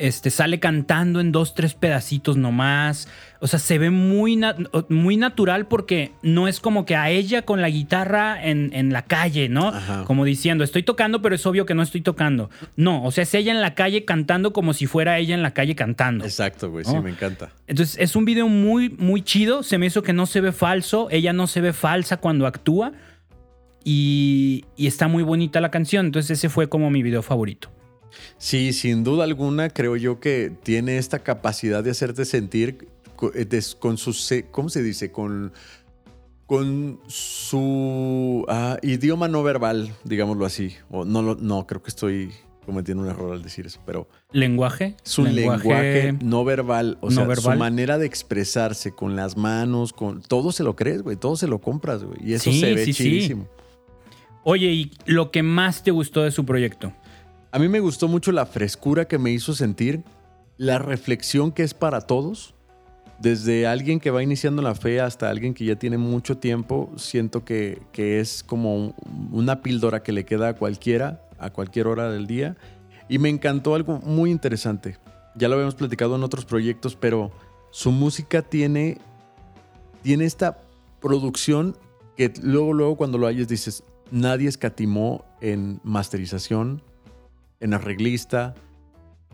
este, 0.00 0.30
sale 0.30 0.58
cantando 0.58 1.20
en 1.20 1.30
dos, 1.30 1.54
tres 1.54 1.74
pedacitos 1.74 2.36
nomás. 2.36 3.06
O 3.40 3.46
sea, 3.46 3.58
se 3.58 3.78
ve 3.78 3.90
muy, 3.90 4.36
na- 4.36 4.56
muy 4.88 5.16
natural 5.16 5.66
porque 5.66 6.12
no 6.22 6.48
es 6.48 6.58
como 6.60 6.84
que 6.84 6.96
a 6.96 7.10
ella 7.10 7.42
con 7.42 7.60
la 7.62 7.70
guitarra 7.70 8.42
en, 8.44 8.70
en 8.74 8.92
la 8.92 9.02
calle, 9.02 9.48
¿no? 9.48 9.68
Ajá. 9.68 10.04
Como 10.04 10.24
diciendo, 10.24 10.64
estoy 10.64 10.82
tocando, 10.82 11.22
pero 11.22 11.34
es 11.34 11.46
obvio 11.46 11.64
que 11.66 11.74
no 11.74 11.82
estoy 11.82 12.00
tocando. 12.00 12.50
No, 12.76 13.04
o 13.04 13.10
sea, 13.12 13.22
es 13.22 13.32
ella 13.34 13.52
en 13.52 13.60
la 13.60 13.74
calle 13.74 14.04
cantando 14.04 14.52
como 14.52 14.72
si 14.74 14.86
fuera 14.86 15.18
ella 15.18 15.34
en 15.34 15.42
la 15.42 15.52
calle 15.52 15.74
cantando. 15.74 16.24
Exacto, 16.24 16.70
güey, 16.70 16.84
sí, 16.84 16.96
me 16.98 17.10
encanta. 17.10 17.50
Entonces 17.66 17.96
es 18.00 18.16
un 18.16 18.24
video 18.24 18.48
muy, 18.48 18.90
muy 18.90 19.22
chido. 19.22 19.62
Se 19.62 19.78
me 19.78 19.86
hizo 19.86 20.02
que 20.02 20.12
no 20.12 20.26
se 20.26 20.40
ve 20.40 20.52
falso. 20.52 21.08
Ella 21.10 21.32
no 21.32 21.46
se 21.46 21.60
ve 21.60 21.72
falsa 21.72 22.16
cuando 22.18 22.46
actúa. 22.46 22.92
Y, 23.84 24.64
y 24.76 24.86
está 24.86 25.08
muy 25.08 25.22
bonita 25.22 25.60
la 25.60 25.70
canción. 25.70 26.06
Entonces 26.06 26.38
ese 26.38 26.48
fue 26.48 26.68
como 26.68 26.90
mi 26.90 27.02
video 27.02 27.22
favorito. 27.22 27.70
Sí, 28.38 28.72
sin 28.72 29.04
duda 29.04 29.24
alguna, 29.24 29.70
creo 29.70 29.96
yo 29.96 30.20
que 30.20 30.52
tiene 30.62 30.98
esta 30.98 31.20
capacidad 31.20 31.82
de 31.84 31.90
hacerte 31.90 32.24
sentir 32.24 32.88
eh, 33.34 33.60
con 33.78 33.98
su, 33.98 34.14
¿cómo 34.50 34.68
se 34.68 34.82
dice? 34.82 35.10
Con, 35.12 35.52
con 36.46 37.00
su 37.06 38.44
ah, 38.48 38.78
idioma 38.82 39.28
no 39.28 39.42
verbal, 39.42 39.92
digámoslo 40.04 40.44
así. 40.46 40.74
O 40.90 41.04
no, 41.04 41.22
no, 41.36 41.66
creo 41.66 41.82
que 41.82 41.90
estoy 41.90 42.32
cometiendo 42.66 43.02
un 43.02 43.08
error 43.10 43.32
al 43.32 43.42
decir 43.42 43.66
eso, 43.66 43.80
pero 43.84 44.08
Lenguaje. 44.32 44.94
su 45.02 45.24
lenguaje, 45.24 46.14
no 46.22 46.44
verbal, 46.44 46.98
o 47.00 47.06
no 47.08 47.16
sea, 47.16 47.26
verbal. 47.26 47.54
su 47.54 47.58
manera 47.58 47.98
de 47.98 48.06
expresarse 48.06 48.92
con 48.92 49.16
las 49.16 49.36
manos, 49.36 49.92
con 49.92 50.22
todo 50.22 50.52
se 50.52 50.62
lo 50.62 50.76
crees, 50.76 51.02
güey, 51.02 51.16
todo 51.16 51.36
se 51.36 51.48
lo 51.48 51.58
compras, 51.60 52.04
güey, 52.04 52.18
y 52.24 52.34
eso 52.34 52.50
Sí, 52.50 52.60
se 52.60 52.74
ve 52.74 52.84
sí, 52.84 52.92
sí. 52.92 53.02
chidísimo. 53.04 53.48
Oye, 54.44 54.66
¿y 54.68 54.92
lo 55.06 55.30
que 55.30 55.42
más 55.42 55.82
te 55.82 55.90
gustó 55.90 56.22
de 56.22 56.30
su 56.30 56.44
proyecto? 56.44 56.92
A 57.52 57.58
mí 57.58 57.68
me 57.68 57.80
gustó 57.80 58.06
mucho 58.08 58.32
la 58.32 58.46
frescura 58.46 59.06
que 59.06 59.18
me 59.18 59.30
hizo 59.32 59.54
sentir, 59.54 60.04
la 60.56 60.78
reflexión 60.78 61.50
que 61.52 61.62
es 61.62 61.74
para 61.74 62.00
todos. 62.02 62.54
Desde 63.18 63.66
alguien 63.66 64.00
que 64.00 64.10
va 64.10 64.22
iniciando 64.22 64.62
la 64.62 64.74
fe 64.74 65.00
hasta 65.00 65.28
alguien 65.28 65.52
que 65.52 65.64
ya 65.64 65.76
tiene 65.76 65.98
mucho 65.98 66.38
tiempo, 66.38 66.90
siento 66.96 67.44
que, 67.44 67.82
que 67.92 68.20
es 68.20 68.42
como 68.42 68.76
un- 68.76 68.94
una 69.32 69.62
píldora 69.62 70.02
que 70.02 70.12
le 70.12 70.24
queda 70.24 70.48
a 70.50 70.54
cualquiera, 70.54 71.28
a 71.38 71.50
cualquier 71.50 71.86
hora 71.86 72.10
del 72.10 72.26
día. 72.26 72.56
Y 73.08 73.18
me 73.18 73.28
encantó 73.28 73.74
algo 73.74 73.98
muy 73.98 74.30
interesante. 74.30 74.96
Ya 75.34 75.48
lo 75.48 75.54
habíamos 75.54 75.74
platicado 75.74 76.16
en 76.16 76.22
otros 76.22 76.44
proyectos, 76.44 76.96
pero 76.96 77.30
su 77.72 77.90
música 77.90 78.42
tiene, 78.42 78.98
tiene 80.02 80.24
esta 80.24 80.62
producción 81.00 81.76
que 82.16 82.32
luego, 82.42 82.72
luego 82.72 82.96
cuando 82.96 83.18
lo 83.18 83.26
hayas 83.26 83.48
dices, 83.48 83.82
nadie 84.10 84.48
escatimó 84.48 85.24
en 85.40 85.80
masterización, 85.82 86.82
en 87.60 87.74
arreglista. 87.74 88.54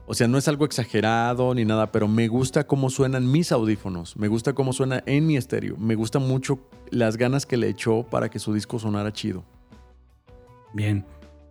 O 0.08 0.14
sea, 0.14 0.28
no 0.28 0.38
es 0.38 0.46
algo 0.46 0.64
exagerado 0.64 1.52
ni 1.54 1.64
nada, 1.64 1.90
pero 1.90 2.06
me 2.06 2.28
gusta 2.28 2.64
cómo 2.66 2.90
suenan 2.90 3.30
mis 3.30 3.50
audífonos, 3.50 4.16
me 4.16 4.28
gusta 4.28 4.52
cómo 4.52 4.72
suena 4.72 5.02
en 5.06 5.26
mi 5.26 5.36
estéreo, 5.36 5.76
me 5.78 5.96
gusta 5.96 6.20
mucho 6.20 6.60
las 6.90 7.16
ganas 7.16 7.44
que 7.44 7.56
le 7.56 7.68
echó 7.68 8.04
para 8.04 8.28
que 8.28 8.38
su 8.38 8.54
disco 8.54 8.78
sonara 8.78 9.12
chido. 9.12 9.44
Bien. 10.72 11.04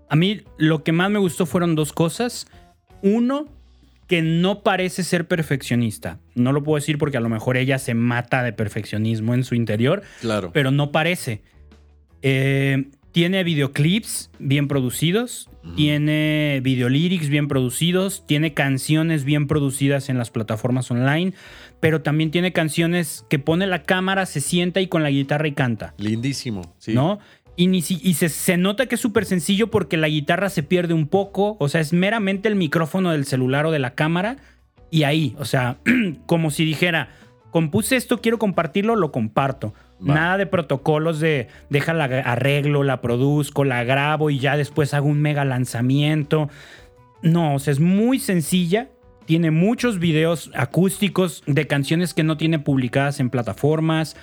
A 0.09 0.15
mí 0.15 0.41
lo 0.57 0.83
que 0.83 0.91
más 0.93 1.09
me 1.11 1.19
gustó 1.19 1.45
fueron 1.45 1.75
dos 1.75 1.91
cosas. 1.91 2.47
Uno, 3.01 3.47
que 4.07 4.21
no 4.21 4.61
parece 4.61 5.03
ser 5.03 5.27
perfeccionista. 5.27 6.19
No 6.35 6.53
lo 6.53 6.63
puedo 6.63 6.75
decir 6.75 6.97
porque 6.97 7.17
a 7.17 7.21
lo 7.21 7.27
mejor 7.29 7.57
ella 7.57 7.77
se 7.79 7.93
mata 7.93 8.43
de 8.43 8.53
perfeccionismo 8.53 9.33
en 9.33 9.43
su 9.43 9.55
interior, 9.55 10.03
Claro. 10.21 10.51
pero 10.53 10.71
no 10.71 10.91
parece. 10.91 11.41
Eh, 12.21 12.85
tiene 13.15 13.45
videoclips 13.45 14.29
bien 14.39 14.67
producidos, 14.67 15.49
Ujú. 15.63 15.75
tiene 15.75 16.59
videolyrics 16.61 17.29
bien 17.29 17.47
producidos, 17.47 18.27
tiene 18.27 18.53
canciones 18.53 19.23
bien 19.23 19.47
producidas 19.47 20.09
en 20.09 20.17
las 20.17 20.31
plataformas 20.31 20.91
online, 20.91 21.31
pero 21.79 22.01
también 22.01 22.29
tiene 22.29 22.51
canciones 22.51 23.25
que 23.29 23.39
pone 23.39 23.67
la 23.67 23.83
cámara, 23.83 24.25
se 24.25 24.41
sienta 24.41 24.81
y 24.81 24.87
con 24.87 25.01
la 25.01 25.11
guitarra 25.11 25.47
y 25.47 25.53
canta. 25.53 25.93
Lindísimo, 25.97 26.75
sí. 26.77 26.93
¿no? 26.93 27.19
Y, 27.55 27.67
ni 27.67 27.81
si- 27.81 28.01
y 28.03 28.15
se, 28.15 28.27
se 28.27 28.57
nota 28.57 28.87
que 28.87 28.95
es 28.95 29.01
súper 29.01 29.23
sencillo 29.23 29.71
porque 29.71 29.95
la 29.95 30.09
guitarra 30.09 30.49
se 30.49 30.61
pierde 30.61 30.93
un 30.93 31.07
poco. 31.07 31.55
O 31.61 31.69
sea, 31.69 31.79
es 31.79 31.93
meramente 31.93 32.49
el 32.49 32.55
micrófono 32.57 33.11
del 33.13 33.23
celular 33.23 33.65
o 33.65 33.71
de 33.71 33.79
la 33.79 33.91
cámara. 33.95 34.35
Y 34.91 35.03
ahí, 35.03 35.37
o 35.39 35.45
sea, 35.45 35.77
como 36.25 36.51
si 36.51 36.65
dijera, 36.65 37.11
compuse 37.55 37.95
esto, 37.95 38.19
quiero 38.19 38.37
compartirlo, 38.37 38.97
lo 38.97 39.13
comparto. 39.13 39.73
Va. 40.05 40.13
Nada 40.13 40.37
de 40.37 40.45
protocolos 40.45 41.21
de 41.21 41.47
déjala 41.69 42.03
arreglo, 42.03 42.83
la 42.83 42.99
produzco, 42.99 43.63
la 43.63 43.85
grabo 43.85 44.29
y 44.29 44.39
ya 44.39 44.57
después 44.57 44.93
hago 44.93 45.07
un 45.07 45.21
mega 45.21 45.45
lanzamiento. 45.45 46.49
No, 47.21 47.55
o 47.55 47.59
sea, 47.59 47.71
es 47.71 47.79
muy 47.79 48.19
sencilla. 48.19 48.89
Tiene 49.25 49.51
muchos 49.51 49.99
videos 49.99 50.51
acústicos 50.53 51.43
de 51.47 51.65
canciones 51.65 52.13
que 52.13 52.25
no 52.25 52.35
tiene 52.35 52.59
publicadas 52.59 53.21
en 53.21 53.29
plataformas. 53.29 54.17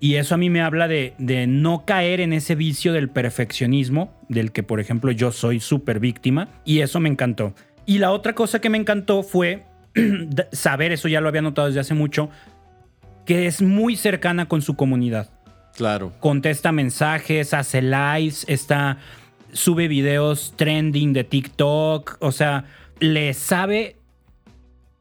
Y 0.00 0.14
eso 0.14 0.34
a 0.34 0.38
mí 0.38 0.48
me 0.48 0.62
habla 0.62 0.88
de, 0.88 1.12
de 1.18 1.46
no 1.46 1.84
caer 1.84 2.22
en 2.22 2.32
ese 2.32 2.54
vicio 2.54 2.94
del 2.94 3.10
perfeccionismo, 3.10 4.18
del 4.30 4.52
que, 4.52 4.62
por 4.62 4.80
ejemplo, 4.80 5.12
yo 5.12 5.32
soy 5.32 5.60
súper 5.60 6.00
víctima. 6.00 6.48
Y 6.64 6.80
eso 6.80 6.98
me 6.98 7.10
encantó. 7.10 7.52
Y 7.84 7.98
la 7.98 8.10
otra 8.12 8.34
cosa 8.34 8.58
que 8.58 8.70
me 8.70 8.78
encantó 8.78 9.22
fue 9.22 9.64
saber, 10.52 10.92
eso 10.92 11.08
ya 11.08 11.20
lo 11.20 11.28
había 11.28 11.42
notado 11.42 11.66
desde 11.68 11.80
hace 11.80 11.92
mucho, 11.92 12.30
que 13.30 13.46
es 13.46 13.62
muy 13.62 13.94
cercana 13.94 14.46
con 14.46 14.60
su 14.60 14.74
comunidad 14.74 15.30
Claro. 15.76 16.12
contesta 16.18 16.72
mensajes, 16.72 17.54
hace 17.54 17.80
lives, 17.80 18.44
está, 18.48 18.98
sube 19.52 19.86
videos 19.86 20.52
trending 20.56 21.12
de 21.12 21.22
TikTok, 21.22 22.16
o 22.18 22.32
sea, 22.32 22.64
le 22.98 23.32
sabe 23.34 23.94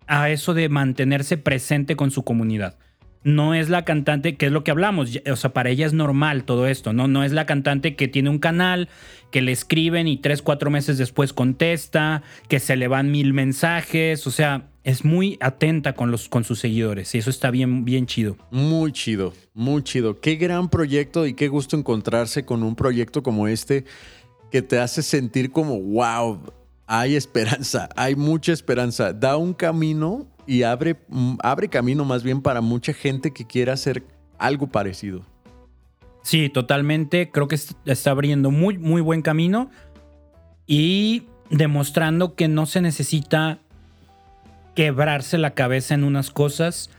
a 0.06 0.30
eso 0.30 0.54
de 0.54 0.70
mantenerse 0.70 1.38
presente 1.38 1.96
con 1.96 2.12
su 2.12 2.22
comunidad. 2.24 2.78
No 3.24 3.56
es 3.56 3.68
la 3.70 3.84
cantante, 3.84 4.38
que 4.38 4.46
es 4.46 4.52
lo 4.52 4.63
que 4.63 4.70
hablamos, 4.70 5.20
o 5.28 5.36
sea, 5.36 5.52
para 5.52 5.72
ella 5.72 5.88
es 5.88 5.94
normal 5.94 6.44
todo 6.44 6.68
esto, 6.68 6.94
¿no? 6.94 7.08
No 7.08 7.24
es 7.24 7.32
la 7.32 7.48
cantante 7.48 7.96
que 7.96 8.08
tiene 8.08 8.30
un 8.30 8.38
canal, 8.38 8.89
que 9.32 9.42
le 9.42 9.52
escriben 9.52 10.08
y 10.08 10.18
tres, 10.18 10.44
cuatro 10.44 10.70
meses 10.70 11.00
después 11.00 11.34
contesta, 11.34 12.22
que 12.48 12.60
se 12.60 12.76
le 12.76 12.88
van 12.88 13.10
mil 13.10 13.34
mensajes, 13.34 14.28
o 14.28 14.32
sea, 14.32 14.68
es 14.84 15.04
muy 15.06 15.38
atenta 15.42 15.94
con, 15.94 16.10
los, 16.12 16.30
con 16.30 16.44
sus 16.44 16.60
seguidores 16.60 17.13
y 17.13 17.18
eso 17.18 17.30
está 17.30 17.52
bien, 17.52 17.84
bien 17.86 18.06
chido. 18.06 18.38
Muy 18.52 18.92
chido, 18.92 19.34
muy 19.54 19.84
chido. 19.84 20.20
Qué 20.20 20.36
gran 20.36 20.70
proyecto 20.70 21.28
y 21.28 21.34
qué 21.34 21.48
gusto 21.48 21.76
encontrarse 21.78 22.46
con 22.46 22.63
un 22.63 22.76
proyecto 22.76 23.22
como 23.22 23.48
este 23.48 23.86
que 24.52 24.62
te 24.62 24.80
hace 24.80 25.04
sentir 25.04 25.52
como, 25.52 25.80
wow, 25.80 26.42
hay 26.88 27.15
esperanza, 27.15 27.89
hay 27.96 28.15
mucha 28.15 28.52
esperanza. 28.52 29.13
Da 29.13 29.38
un 29.38 29.54
camino 29.54 30.28
y 30.48 30.63
abre, 30.63 30.96
mm, 31.10 31.36
abre 31.44 31.68
camino 31.70 32.04
más 32.06 32.24
bien 32.24 32.42
para 32.42 32.62
mucha 32.62 32.94
gente 32.94 33.32
que 33.32 33.46
quiera 33.46 33.74
hacer 33.74 34.04
algo 34.39 34.68
parecido. 34.68 35.24
Sí, 36.24 36.50
totalmente. 36.50 37.30
Creo 37.32 37.48
que 37.48 37.56
est- 37.56 37.74
está 37.86 38.12
abriendo 38.12 38.50
muy, 38.50 38.78
muy 38.78 39.02
buen 39.02 39.22
camino 39.22 39.70
y 40.65 41.24
demostrando 41.50 42.36
que 42.36 42.48
no 42.48 42.65
se 42.65 42.82
necesita 42.82 43.60
quebrarse 44.80 45.38
la 45.38 45.56
cabeza 45.56 45.94
en 45.94 46.06
unas 46.06 46.32
cosas 46.32 46.89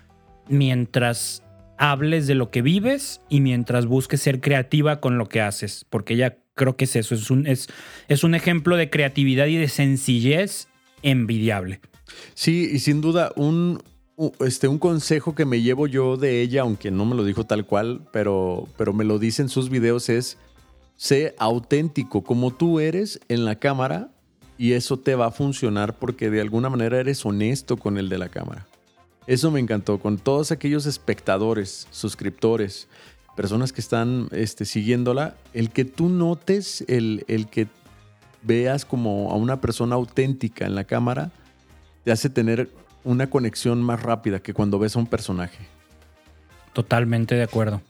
mientras 0.51 1.43
hables 1.79 2.27
de 2.27 2.35
lo 2.35 2.51
que 2.51 2.61
vives 2.61 3.23
y 3.31 3.41
mientras 3.41 3.87
busques 3.87 4.21
ser 4.21 4.43
creativa 4.43 5.01
con 5.01 5.17
lo 5.17 5.31
que 5.31 5.41
haces, 5.41 5.87
porque 5.89 6.15
ya 6.15 6.37
creo 6.55 6.77
que 6.77 6.85
es 6.85 6.95
eso, 6.95 7.15
es 7.15 7.31
un, 7.31 7.47
es, 7.47 7.69
es 8.09 8.23
un 8.23 8.35
ejemplo 8.35 8.77
de 8.77 8.91
creatividad 8.91 9.47
y 9.47 9.57
de 9.57 9.69
sencillez 9.69 10.69
envidiable. 11.01 11.81
Sí, 12.35 12.69
y 12.71 12.81
sin 12.81 13.01
duda, 13.01 13.33
un, 13.35 13.83
este, 14.41 14.69
un 14.69 14.79
consejo 14.79 15.35
que 15.35 15.47
me 15.47 15.63
llevo 15.63 15.87
yo 15.87 16.19
de 16.19 16.43
ella, 16.43 16.61
aunque 16.61 16.91
no 16.91 17.07
me 17.07 17.15
lo 17.15 17.25
dijo 17.25 17.45
tal 17.45 17.65
cual, 17.65 18.03
pero, 18.13 18.69
pero 18.77 18.93
me 18.93 19.05
lo 19.05 19.19
dice 19.19 19.41
en 19.41 19.49
sus 19.49 19.71
videos, 19.71 20.11
es 20.11 20.37
sé 20.97 21.35
auténtico 21.39 22.25
como 22.25 22.51
tú 22.51 22.79
eres 22.79 23.21
en 23.31 23.47
la 23.47 23.55
cámara 23.55 24.11
y 24.61 24.75
eso 24.75 24.99
te 24.99 25.15
va 25.15 25.25
a 25.25 25.31
funcionar 25.31 25.95
porque 25.95 26.29
de 26.29 26.43
alguna 26.43 26.69
manera 26.69 27.01
eres 27.01 27.25
honesto 27.25 27.79
con 27.79 27.97
el 27.97 28.11
de 28.11 28.19
la 28.19 28.29
cámara. 28.29 28.67
Eso 29.27 29.51
me 29.51 29.59
encantó, 29.59 29.99
con 29.99 30.19
todos 30.19 30.53
aquellos 30.53 30.85
espectadores, 30.85 31.89
suscriptores, 31.91 32.87
personas 33.35 33.73
que 33.73 33.81
están 33.81 34.29
este, 34.33 34.67
siguiéndola, 34.67 35.35
el 35.55 35.71
que 35.71 35.87
tú 35.87 36.11
notes, 36.11 36.85
el, 36.89 37.25
el 37.27 37.47
que 37.47 37.69
veas 38.43 38.85
como 38.85 39.31
a 39.33 39.37
una 39.37 39.63
persona 39.63 39.95
auténtica 39.95 40.67
en 40.67 40.75
la 40.75 40.85
cámara, 40.85 41.31
te 42.05 42.13
hace 42.13 42.29
tener 42.29 42.69
una 43.03 43.31
conexión 43.31 43.81
más 43.81 44.03
rápida 44.03 44.41
que 44.41 44.53
cuando 44.53 44.79
ves 44.79 44.95
a 44.95 44.99
un 44.99 45.07
personaje. 45.07 45.69
Totalmente 46.75 47.35
de 47.35 47.45
acuerdo. 47.45 47.81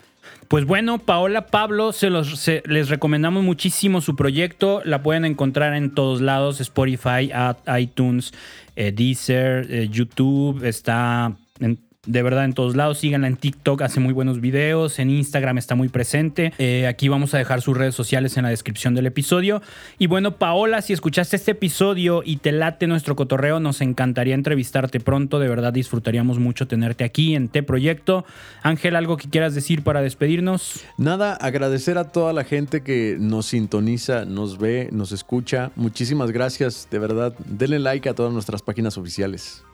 Pues 0.49 0.65
bueno, 0.65 0.99
Paola 0.99 1.47
Pablo, 1.47 1.93
se 1.93 2.11
los, 2.11 2.49
les 2.67 2.89
recomendamos 2.89 3.45
muchísimo 3.45 4.01
su 4.01 4.17
proyecto. 4.17 4.83
La 4.85 5.03
pueden 5.03 5.25
encontrar 5.25 5.75
en 5.75 5.95
todos 5.95 6.21
lados: 6.21 6.61
Spotify, 6.61 7.31
iTunes, 7.79 8.33
eh, 8.75 8.91
Deezer, 8.93 9.67
eh, 9.71 9.89
YouTube. 9.89 10.65
Está 10.65 11.37
en- 11.61 11.79
de 12.07 12.23
verdad 12.23 12.45
en 12.45 12.55
todos 12.55 12.77
lados. 12.77 12.99
Síganla 12.99 13.27
en 13.27 13.37
TikTok, 13.37 13.83
hace 13.83 14.01
muy 14.01 14.13
buenos 14.13 14.41
videos. 14.41 14.99
En 14.99 15.11
Instagram 15.11 15.59
está 15.59 15.75
muy 15.75 15.89
presente. 15.89 16.53
Eh, 16.59 16.87
aquí 16.87 17.09
vamos 17.09 17.35
a 17.35 17.39
dejar 17.39 17.61
sus 17.61 17.77
redes 17.77 17.95
sociales 17.95 18.37
en 18.37 18.45
la 18.45 18.51
descripción 18.51 18.95
del 18.95 19.07
episodio. 19.07 19.63
Y 19.99 20.07
bueno, 20.07 20.37
Paola, 20.37 20.83
si 20.83 20.93
escuchaste 20.93 21.37
este 21.37 21.53
episodio 21.53 22.23
y 22.25 22.39
te 22.39 22.53
late 22.53 22.87
nuestro 22.87 23.17
cotorreo, 23.17 23.61
nos 23.61 23.81
encantaría 23.81 24.35
entrevistarte 24.35 25.01
pronto. 25.01 25.39
De 25.39 25.49
verdad 25.49 25.73
disfrutaríamos 25.73 26.39
mucho 26.39 26.67
tenerte 26.67 27.05
aquí 27.05 27.35
en 27.35 27.49
T 27.49 27.63
Proyecto. 27.63 28.25
Ángel, 28.63 28.97
¿algo 28.97 29.17
que 29.17 29.29
quieras 29.29 29.55
decir 29.55 29.83
para 29.83 30.01
despedirnos? 30.01 30.81
Nada, 30.97 31.35
agradecer 31.35 31.99
a 31.99 32.05
toda 32.05 32.33
la 32.33 32.45
gente 32.45 32.83
que 32.83 33.17
nos 33.21 33.47
sintoniza, 33.47 34.25
nos 34.25 34.59
ve, 34.59 34.89
nos 34.93 35.13
escucha. 35.13 35.71
Muchísimas 35.77 36.31
gracias, 36.31 36.89
de 36.91 36.99
verdad. 36.99 37.35
Denle 37.45 37.79
like 37.79 38.09
a 38.09 38.15
todas 38.15 38.33
nuestras 38.33 38.63
páginas 38.63 38.97
oficiales. 38.97 39.65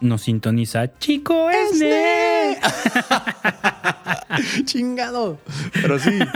Nos 0.00 0.22
sintoniza 0.22 0.98
Chico 0.98 1.50
Esne. 1.50 2.58
Chingado. 4.64 5.38
Pero 5.72 5.98
sí. 5.98 6.18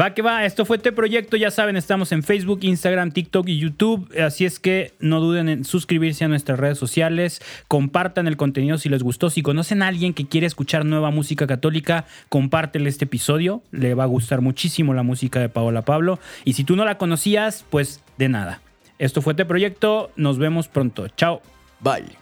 Va 0.00 0.14
que 0.14 0.22
va, 0.22 0.46
esto 0.46 0.64
fue 0.64 0.78
T 0.78 0.90
Proyecto, 0.92 1.36
ya 1.36 1.50
saben, 1.50 1.76
estamos 1.76 2.12
en 2.12 2.22
Facebook, 2.22 2.60
Instagram, 2.62 3.12
TikTok 3.12 3.46
y 3.48 3.58
YouTube, 3.58 4.08
así 4.18 4.46
es 4.46 4.58
que 4.58 4.94
no 5.00 5.20
duden 5.20 5.50
en 5.50 5.64
suscribirse 5.64 6.24
a 6.24 6.28
nuestras 6.28 6.58
redes 6.58 6.78
sociales, 6.78 7.42
compartan 7.68 8.26
el 8.26 8.38
contenido 8.38 8.78
si 8.78 8.88
les 8.88 9.02
gustó, 9.02 9.28
si 9.28 9.42
conocen 9.42 9.82
a 9.82 9.88
alguien 9.88 10.14
que 10.14 10.26
quiere 10.26 10.46
escuchar 10.46 10.86
nueva 10.86 11.10
música 11.10 11.46
católica, 11.46 12.06
compártele 12.30 12.88
este 12.88 13.04
episodio, 13.04 13.62
le 13.70 13.94
va 13.94 14.04
a 14.04 14.06
gustar 14.06 14.40
muchísimo 14.40 14.94
la 14.94 15.02
música 15.02 15.40
de 15.40 15.50
Paola 15.50 15.82
Pablo, 15.82 16.18
y 16.44 16.54
si 16.54 16.64
tú 16.64 16.74
no 16.74 16.86
la 16.86 16.96
conocías, 16.96 17.66
pues 17.68 18.00
de 18.16 18.30
nada. 18.30 18.62
Esto 19.02 19.20
fue 19.20 19.34
T 19.34 19.44
Proyecto, 19.44 20.12
nos 20.14 20.38
vemos 20.38 20.68
pronto, 20.68 21.08
chao. 21.08 21.42
Bye. 21.80 22.21